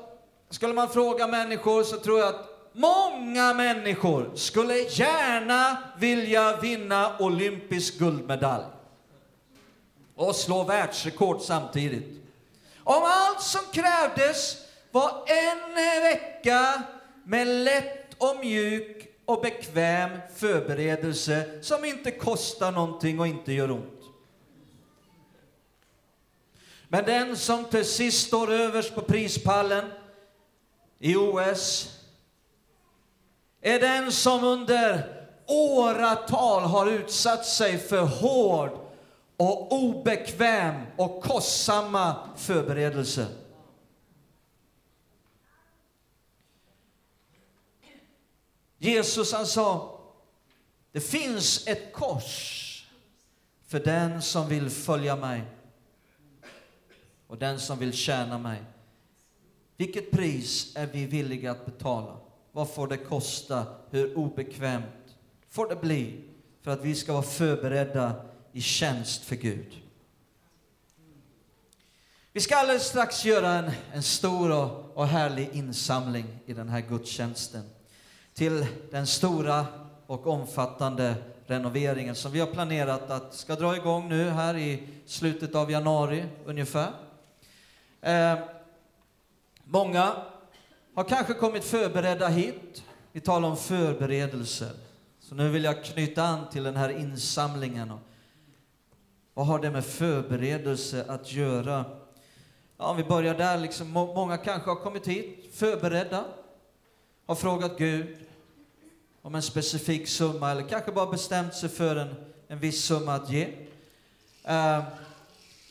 skulle 0.49 0.73
man 0.73 0.89
fråga 0.89 1.27
människor 1.27 1.83
så 1.83 1.97
tror 1.97 2.19
jag 2.19 2.27
att 2.27 2.69
många 2.73 3.53
människor 3.53 4.31
skulle 4.35 4.77
gärna 4.77 5.77
vilja 5.97 6.57
vinna 6.57 7.17
olympisk 7.19 7.99
guldmedalj 7.99 8.65
och 10.15 10.35
slå 10.35 10.63
världsrekord 10.63 11.41
samtidigt. 11.41 12.23
Om 12.83 13.03
allt 13.03 13.41
som 13.41 13.61
krävdes 13.71 14.68
var 14.91 15.23
en 15.27 15.75
vecka 16.03 16.83
med 17.23 17.47
lätt 17.47 18.15
och 18.17 18.39
mjuk 18.39 19.07
och 19.25 19.41
bekväm 19.41 20.19
förberedelse 20.35 21.63
som 21.63 21.85
inte 21.85 22.11
kostar 22.11 22.71
någonting 22.71 23.19
och 23.19 23.27
inte 23.27 23.53
gör 23.53 23.71
ont. 23.71 23.99
Men 26.87 27.05
den 27.05 27.37
som 27.37 27.65
till 27.65 27.85
sist 27.85 28.27
står 28.27 28.51
överst 28.51 28.95
på 28.95 29.01
prispallen 29.01 29.85
i 30.99 31.15
OS 31.15 31.95
är 33.61 33.79
den 33.79 34.11
som 34.11 34.43
under 34.43 35.15
åratal 35.47 36.63
har 36.63 36.87
utsatt 36.87 37.45
sig 37.45 37.77
för 37.77 38.01
hård 38.01 38.71
och 39.37 39.73
obekväm 39.73 40.75
och 40.97 41.23
kostsamma 41.23 42.15
förberedelser. 42.37 43.25
Jesus 48.79 49.33
han 49.33 49.47
sa, 49.47 49.99
det 50.91 50.99
finns 50.99 51.67
ett 51.67 51.93
kors 51.93 52.65
för 53.67 53.79
den 53.79 54.21
som 54.21 54.49
vill 54.49 54.69
följa 54.69 55.15
mig 55.15 55.43
och 57.27 57.37
den 57.37 57.59
som 57.59 57.79
vill 57.79 57.93
tjäna 57.93 58.37
mig. 58.37 58.63
Vilket 59.77 60.11
pris 60.11 60.75
är 60.75 60.87
vi 60.87 61.05
villiga 61.05 61.51
att 61.51 61.65
betala? 61.65 62.17
Vad 62.51 62.69
får 62.69 62.87
det 62.87 62.97
kosta? 62.97 63.65
Hur 63.89 64.17
obekvämt 64.17 65.15
får 65.49 65.69
det 65.69 65.75
bli 65.75 66.23
för 66.61 66.71
att 66.71 66.81
vi 66.81 66.95
ska 66.95 67.13
vara 67.13 67.23
förberedda 67.23 68.25
i 68.51 68.61
tjänst 68.61 69.23
för 69.23 69.35
Gud? 69.35 69.81
Vi 72.33 72.39
ska 72.39 72.55
alldeles 72.55 72.87
strax 72.87 73.25
göra 73.25 73.53
en, 73.53 73.71
en 73.93 74.03
stor 74.03 74.51
och, 74.51 74.97
och 74.97 75.07
härlig 75.07 75.49
insamling 75.53 76.25
i 76.45 76.53
den 76.53 76.69
här 76.69 76.81
gudstjänsten 76.81 77.63
till 78.39 78.65
den 78.91 79.07
stora 79.07 79.65
och 80.07 80.27
omfattande 80.27 81.15
renoveringen 81.47 82.15
som 82.15 82.31
vi 82.31 82.39
har 82.39 82.47
planerat 82.47 83.09
att 83.09 83.33
ska 83.33 83.55
dra 83.55 83.75
igång 83.75 84.09
nu 84.09 84.29
här 84.29 84.57
i 84.57 84.87
slutet 85.05 85.55
av 85.55 85.71
januari 85.71 86.25
ungefär. 86.45 86.91
Eh, 88.01 88.39
många 89.63 90.15
har 90.95 91.03
kanske 91.03 91.33
kommit 91.33 91.63
förberedda 91.63 92.27
hit. 92.27 92.83
Vi 93.11 93.19
talar 93.19 93.49
om 93.49 93.57
förberedelser. 93.57 94.71
Så 95.19 95.35
nu 95.35 95.49
vill 95.49 95.63
jag 95.63 95.83
knyta 95.83 96.23
an 96.23 96.49
till 96.51 96.63
den 96.63 96.75
här 96.75 96.89
insamlingen. 96.89 97.93
Vad 99.33 99.47
har 99.47 99.59
det 99.59 99.71
med 99.71 99.85
förberedelse 99.85 101.05
att 101.07 101.31
göra? 101.31 101.85
Ja, 102.77 102.85
om 102.85 102.97
vi 102.97 103.03
börjar 103.03 103.35
där, 103.35 103.57
liksom, 103.57 103.89
många 103.89 104.37
kanske 104.37 104.69
har 104.69 104.75
kommit 104.75 105.07
hit 105.07 105.49
förberedda, 105.53 106.25
har 107.25 107.35
frågat 107.35 107.77
Gud 107.77 108.28
om 109.21 109.35
en 109.35 109.41
specifik 109.41 110.07
summa 110.07 110.51
eller 110.51 110.67
kanske 110.67 110.91
bara 110.91 111.11
bestämt 111.11 111.55
sig 111.55 111.69
för 111.69 111.95
en, 111.95 112.15
en 112.47 112.59
viss 112.59 112.85
summa 112.85 113.13
att 113.13 113.29
ge. 113.29 113.47
Uh, 114.49 114.83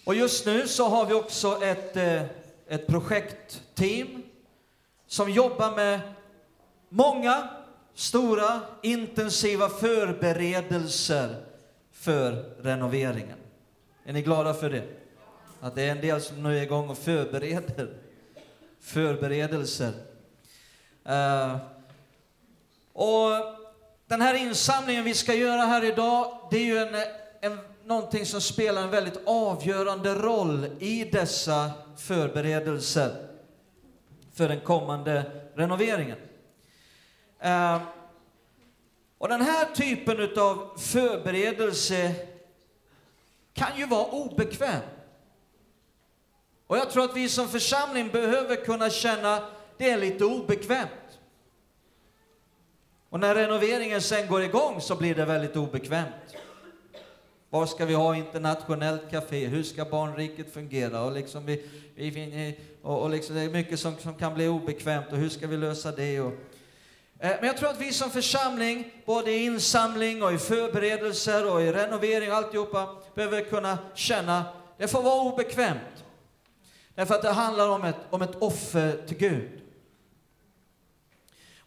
och 0.05 0.15
just 0.15 0.47
nu 0.47 0.69
så 0.69 0.89
har 0.89 1.07
vi 1.07 1.15
också 1.15 1.63
ett, 1.63 1.97
uh, 1.97 2.23
ett 2.69 2.87
projektteam 2.87 4.23
som 5.07 5.31
jobbar 5.31 5.77
med 5.77 6.01
många 6.89 7.49
stora 7.95 8.61
intensiva 8.83 9.69
förberedelser 9.69 11.45
för 11.93 12.33
renoveringen. 12.63 13.39
Är 14.05 14.13
ni 14.13 14.23
glada 14.23 14.55
för 14.55 14.71
det? 14.71 14.85
Att 15.61 15.75
det 15.75 15.83
är 15.83 15.91
en 15.91 16.01
del 16.01 16.21
som 16.21 16.43
nu 16.43 16.59
är 16.59 16.63
igång 16.63 16.89
och 16.89 16.99
förbereder 16.99 17.95
förberedelser. 18.81 19.93
Uh, 21.09 21.57
och 22.99 23.31
den 24.07 24.21
här 24.21 24.35
insamlingen 24.35 25.05
vi 25.05 25.15
ska 25.15 25.35
göra 25.35 25.63
här 25.63 25.85
idag, 25.85 26.49
det 26.51 26.57
är 26.57 26.65
ju 26.65 26.79
en, 26.79 26.95
en, 27.41 27.59
någonting 27.85 28.27
som 28.27 28.41
spelar 28.41 28.83
en 28.83 28.91
väldigt 28.91 29.21
avgörande 29.27 30.15
roll 30.15 30.67
i 30.79 31.05
dessa 31.05 31.71
förberedelser 31.97 33.29
för 34.35 34.49
den 34.49 34.61
kommande 34.61 35.23
renoveringen. 35.55 36.19
Eh, 37.41 37.81
och 39.19 39.29
den 39.29 39.41
här 39.41 39.65
typen 39.75 40.39
av 40.39 40.79
förberedelse 40.79 42.15
kan 43.55 43.79
ju 43.79 43.87
vara 43.87 44.07
obekväm. 44.07 44.83
Och 46.67 46.77
jag 46.77 46.91
tror 46.91 47.05
att 47.05 47.17
vi 47.17 47.29
som 47.29 47.49
församling 47.49 48.09
behöver 48.09 48.57
kunna 48.57 48.91
känna 48.91 49.49
det 49.77 49.91
är 49.91 49.99
lite 49.99 50.25
obekvämt. 50.25 50.91
Och 53.11 53.21
när 53.21 53.35
renoveringen 53.35 54.03
sen 54.03 54.29
går 54.29 54.43
igång 54.43 54.81
så 54.81 54.97
blir 54.97 55.15
det 55.15 55.25
väldigt 55.25 55.57
obekvämt. 55.57 56.15
Var 57.51 57.67
ska 57.67 57.85
vi 57.85 57.95
ha 57.95 58.17
internationellt 58.17 59.11
café? 59.11 59.47
Hur 59.47 59.63
ska 59.63 59.85
barnriket 59.85 60.53
fungera? 60.53 61.03
Och, 61.03 61.13
liksom 61.13 61.47
vi, 61.47 61.65
vi, 61.95 62.59
och, 62.83 63.03
och 63.03 63.11
liksom 63.11 63.37
det 63.37 63.43
är 63.43 63.51
mycket 63.51 63.81
som, 63.81 63.97
som 63.99 64.15
kan 64.15 64.35
bli 64.35 64.49
obekvämt 64.49 65.07
och 65.13 65.19
hur 65.19 65.29
ska 65.29 65.47
vi 65.47 65.57
lösa 65.57 65.93
det? 65.93 66.21
Och, 66.21 66.33
eh, 67.19 67.37
men 67.39 67.45
jag 67.45 67.57
tror 67.57 67.71
att 67.71 67.81
vi 67.81 67.93
som 67.93 68.11
församling, 68.11 68.93
både 69.07 69.31
i 69.31 69.45
insamling 69.45 70.23
och 70.23 70.33
i 70.33 70.39
förberedelser 70.39 71.53
och 71.53 71.63
i 71.63 71.73
renovering 71.73 72.31
och 72.31 72.37
alltihopa, 72.37 72.97
behöver 73.15 73.41
kunna 73.41 73.79
känna 73.95 74.45
det 74.79 74.89
får 74.89 75.03
vara 75.03 75.21
obekvämt. 75.21 76.05
Därför 76.95 77.15
att 77.15 77.23
det 77.23 77.31
handlar 77.31 77.69
om 77.69 77.85
ett, 77.85 77.97
om 78.11 78.23
ett 78.23 78.43
offer 78.43 79.07
till 79.07 79.17
Gud. 79.17 79.51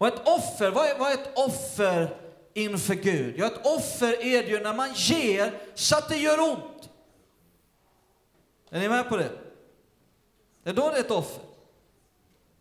Och 0.01 0.07
ett 0.07 0.27
offer, 0.27 0.71
vad 0.71 0.89
är, 0.89 0.97
vad 0.97 1.11
är 1.11 1.13
ett 1.13 1.37
offer 1.37 2.17
inför 2.53 2.93
Gud? 2.93 3.35
Ja, 3.37 3.45
ett 3.45 3.65
offer 3.65 4.25
är 4.25 4.43
det 4.43 4.49
ju 4.49 4.59
när 4.59 4.73
man 4.73 4.93
ger 4.93 5.61
så 5.75 5.97
att 5.97 6.09
det 6.09 6.17
gör 6.17 6.39
ont. 6.39 6.89
Är 8.69 8.79
ni 8.79 8.89
med 8.89 9.09
på 9.09 9.17
det? 9.17 9.31
Det 10.63 10.69
är 10.69 10.73
då 10.73 10.89
det 10.89 10.95
är 10.95 10.99
ett 10.99 11.11
offer. 11.11 11.43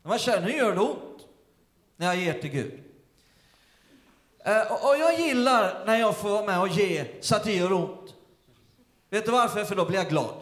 När 0.02 0.08
man 0.08 0.18
känner, 0.18 0.46
nu 0.46 0.56
gör 0.56 0.74
det 0.74 0.80
ont, 0.80 1.26
när 1.96 2.06
jag 2.06 2.16
ger 2.16 2.32
till 2.32 2.50
Gud. 2.50 2.80
Eh, 4.44 4.72
och 4.72 4.98
jag 4.98 5.20
gillar 5.20 5.86
när 5.86 5.96
jag 5.96 6.16
får 6.16 6.28
vara 6.28 6.44
med 6.44 6.60
och 6.60 6.68
ge 6.68 7.04
så 7.20 7.36
att 7.36 7.44
det 7.44 7.52
gör 7.52 7.72
ont. 7.72 8.14
Vet 9.10 9.26
du 9.26 9.32
varför? 9.32 9.64
För 9.64 9.74
då 9.74 9.84
blir 9.84 9.98
jag 9.98 10.08
glad. 10.08 10.34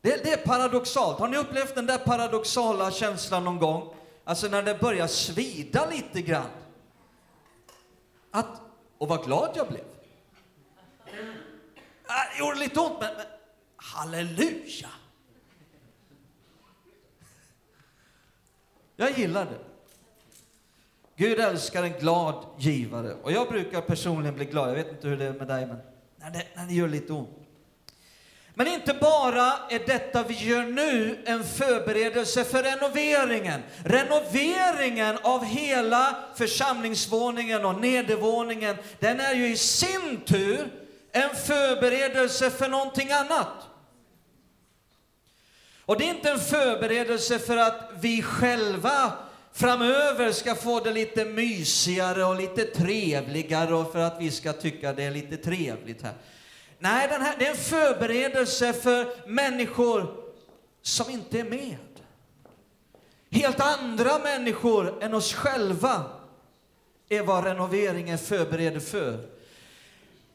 Det, 0.00 0.24
det, 0.24 0.32
är 0.32 0.46
paradoxalt. 0.46 1.18
Har 1.18 1.28
ni 1.28 1.36
upplevt 1.36 1.74
den 1.74 1.86
där 1.86 1.98
paradoxala 1.98 2.90
känslan 2.90 3.44
någon 3.44 3.58
gång? 3.58 3.94
Alltså 4.30 4.48
när 4.48 4.62
det 4.62 4.80
börjar 4.80 5.06
svida 5.06 5.90
lite 5.90 6.22
grann. 6.22 6.50
Att, 8.30 8.60
och 8.98 9.08
vad 9.08 9.24
glad 9.24 9.50
jag 9.54 9.68
blev. 9.68 9.84
Äh, 11.06 11.14
det 12.06 12.38
gjorde 12.38 12.58
lite 12.58 12.80
ont, 12.80 13.00
men, 13.00 13.14
men 13.16 13.26
halleluja! 13.76 14.88
Jag 18.96 19.18
gillar 19.18 19.44
det. 19.44 19.58
Gud 21.16 21.40
älskar 21.40 21.82
en 21.82 21.98
glad 21.98 22.46
givare. 22.58 23.14
Och 23.14 23.32
jag 23.32 23.48
brukar 23.48 23.80
personligen 23.80 24.34
bli 24.34 24.44
glad. 24.44 24.68
Jag 24.68 24.74
vet 24.74 24.88
inte 24.88 25.08
hur 25.08 25.16
det 25.16 25.24
är 25.24 25.32
med 25.32 25.48
dig, 25.48 25.66
men 25.66 25.78
när 26.16 26.30
det, 26.30 26.46
när 26.56 26.66
det 26.66 26.74
gör 26.74 26.88
lite 26.88 27.12
ont. 27.12 27.39
Men 28.60 28.68
inte 28.68 28.94
bara 28.94 29.52
är 29.70 29.86
detta 29.86 30.22
vi 30.22 30.34
gör 30.34 30.62
nu 30.62 31.18
en 31.24 31.44
förberedelse 31.44 32.44
för 32.44 32.62
renoveringen. 32.62 33.62
Renoveringen 33.84 35.18
av 35.22 35.44
hela 35.44 36.16
församlingsvåningen 36.36 37.64
och 37.64 37.80
nedervåningen, 37.80 38.76
den 38.98 39.20
är 39.20 39.34
ju 39.34 39.48
i 39.48 39.56
sin 39.56 40.20
tur 40.26 40.68
en 41.12 41.36
förberedelse 41.36 42.50
för 42.50 42.68
någonting 42.68 43.12
annat. 43.12 43.66
Och 45.84 45.98
det 45.98 46.04
är 46.04 46.14
inte 46.14 46.30
en 46.30 46.40
förberedelse 46.40 47.38
för 47.38 47.56
att 47.56 47.90
vi 48.00 48.22
själva 48.22 49.12
framöver 49.52 50.32
ska 50.32 50.54
få 50.54 50.80
det 50.80 50.92
lite 50.92 51.24
mysigare 51.24 52.24
och 52.24 52.36
lite 52.36 52.64
trevligare 52.64 53.74
och 53.74 53.92
för 53.92 53.98
att 53.98 54.16
vi 54.20 54.30
ska 54.30 54.52
tycka 54.52 54.92
det 54.92 55.04
är 55.04 55.10
lite 55.10 55.36
trevligt 55.36 56.02
här. 56.02 56.14
Nej, 56.82 57.08
den 57.08 57.22
här, 57.22 57.34
det 57.38 57.46
är 57.46 57.50
en 57.50 57.56
förberedelse 57.56 58.72
för 58.72 59.28
människor 59.28 60.06
som 60.82 61.10
inte 61.10 61.40
är 61.40 61.44
med. 61.44 61.76
Helt 63.30 63.60
andra 63.60 64.18
människor 64.18 65.02
än 65.02 65.14
oss 65.14 65.34
själva 65.34 66.04
är 67.08 67.22
vad 67.22 67.44
renoveringen 67.44 68.18
förbereder 68.18 68.80
för. 68.80 69.18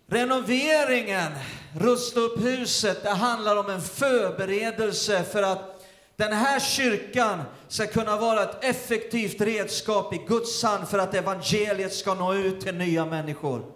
Renoveringen, 0.08 1.32
rusta 1.80 2.20
upp 2.20 2.40
huset, 2.40 3.04
det 3.04 3.10
handlar 3.10 3.58
om 3.58 3.70
en 3.70 3.82
förberedelse 3.82 5.24
för 5.24 5.44
att 5.44 5.86
den 6.16 6.34
här 6.34 6.60
kyrkan 6.60 7.42
ska 7.68 7.88
kunna 7.88 8.18
vara 8.18 8.44
ett 8.44 8.64
effektivt 8.64 9.42
redskap 9.42 10.14
i 10.14 10.18
Guds 10.28 10.64
hand 10.64 10.88
för 10.88 11.00
att 11.00 11.14
evangeliet 11.14 11.94
ska 11.94 12.14
nå 12.14 12.34
ut 12.34 12.62
till 12.62 12.76
nya 12.76 13.06
människor. 13.06 13.75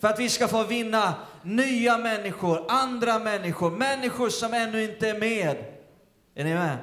För 0.00 0.08
att 0.08 0.18
vi 0.18 0.28
ska 0.28 0.48
få 0.48 0.64
vinna 0.64 1.14
nya 1.42 1.98
människor, 1.98 2.64
andra 2.68 3.18
människor, 3.18 3.70
människor 3.70 4.28
som 4.28 4.54
ännu 4.54 4.84
inte 4.84 5.08
är 5.08 5.18
med. 5.18 5.56
Är 6.34 6.44
ni 6.44 6.54
med? 6.54 6.76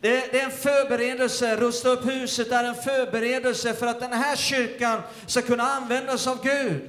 Det, 0.00 0.32
det, 0.32 0.40
är 0.40 0.44
en 0.44 0.50
förberedelse, 0.50 1.56
rusta 1.56 1.88
upp 1.88 2.06
huset 2.06 2.52
är 2.52 2.64
en 2.64 2.74
förberedelse 2.74 3.74
för 3.74 3.86
att 3.86 4.00
den 4.00 4.12
här 4.12 4.36
kyrkan 4.36 5.02
ska 5.26 5.42
kunna 5.42 5.62
användas 5.62 6.26
av 6.26 6.42
Gud. 6.42 6.82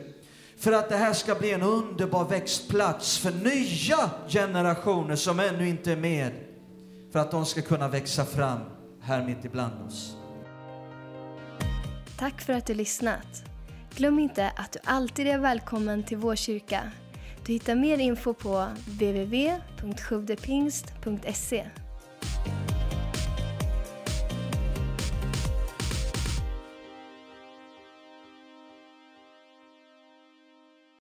För 0.59 0.71
att 0.71 0.89
det 0.89 0.95
här 0.95 1.13
ska 1.13 1.35
bli 1.35 1.51
en 1.51 1.61
underbar 1.61 2.25
växtplats 2.25 3.17
för 3.17 3.31
nya 3.31 4.09
generationer 4.29 5.15
som 5.15 5.39
ännu 5.39 5.69
inte 5.69 5.91
är 5.91 5.95
med. 5.97 6.31
För 7.11 7.19
att 7.19 7.31
de 7.31 7.45
ska 7.45 7.61
kunna 7.61 7.87
växa 7.87 8.25
fram 8.25 8.59
här 9.01 9.25
mitt 9.25 9.45
ibland 9.45 9.87
oss. 9.87 10.15
Tack 12.19 12.41
för 12.41 12.53
att 12.53 12.65
du 12.65 12.73
lyssnat. 12.73 13.46
Glöm 13.97 14.19
inte 14.19 14.51
att 14.55 14.71
du 14.71 14.79
alltid 14.83 15.27
är 15.27 15.38
välkommen 15.38 16.03
till 16.03 16.17
vår 16.17 16.36
kyrka. 16.36 16.91
Du 17.45 17.53
hittar 17.53 17.75
mer 17.75 17.97
info 17.97 18.33
på 18.33 18.67
www.sjuvdepingst.se 18.86 21.65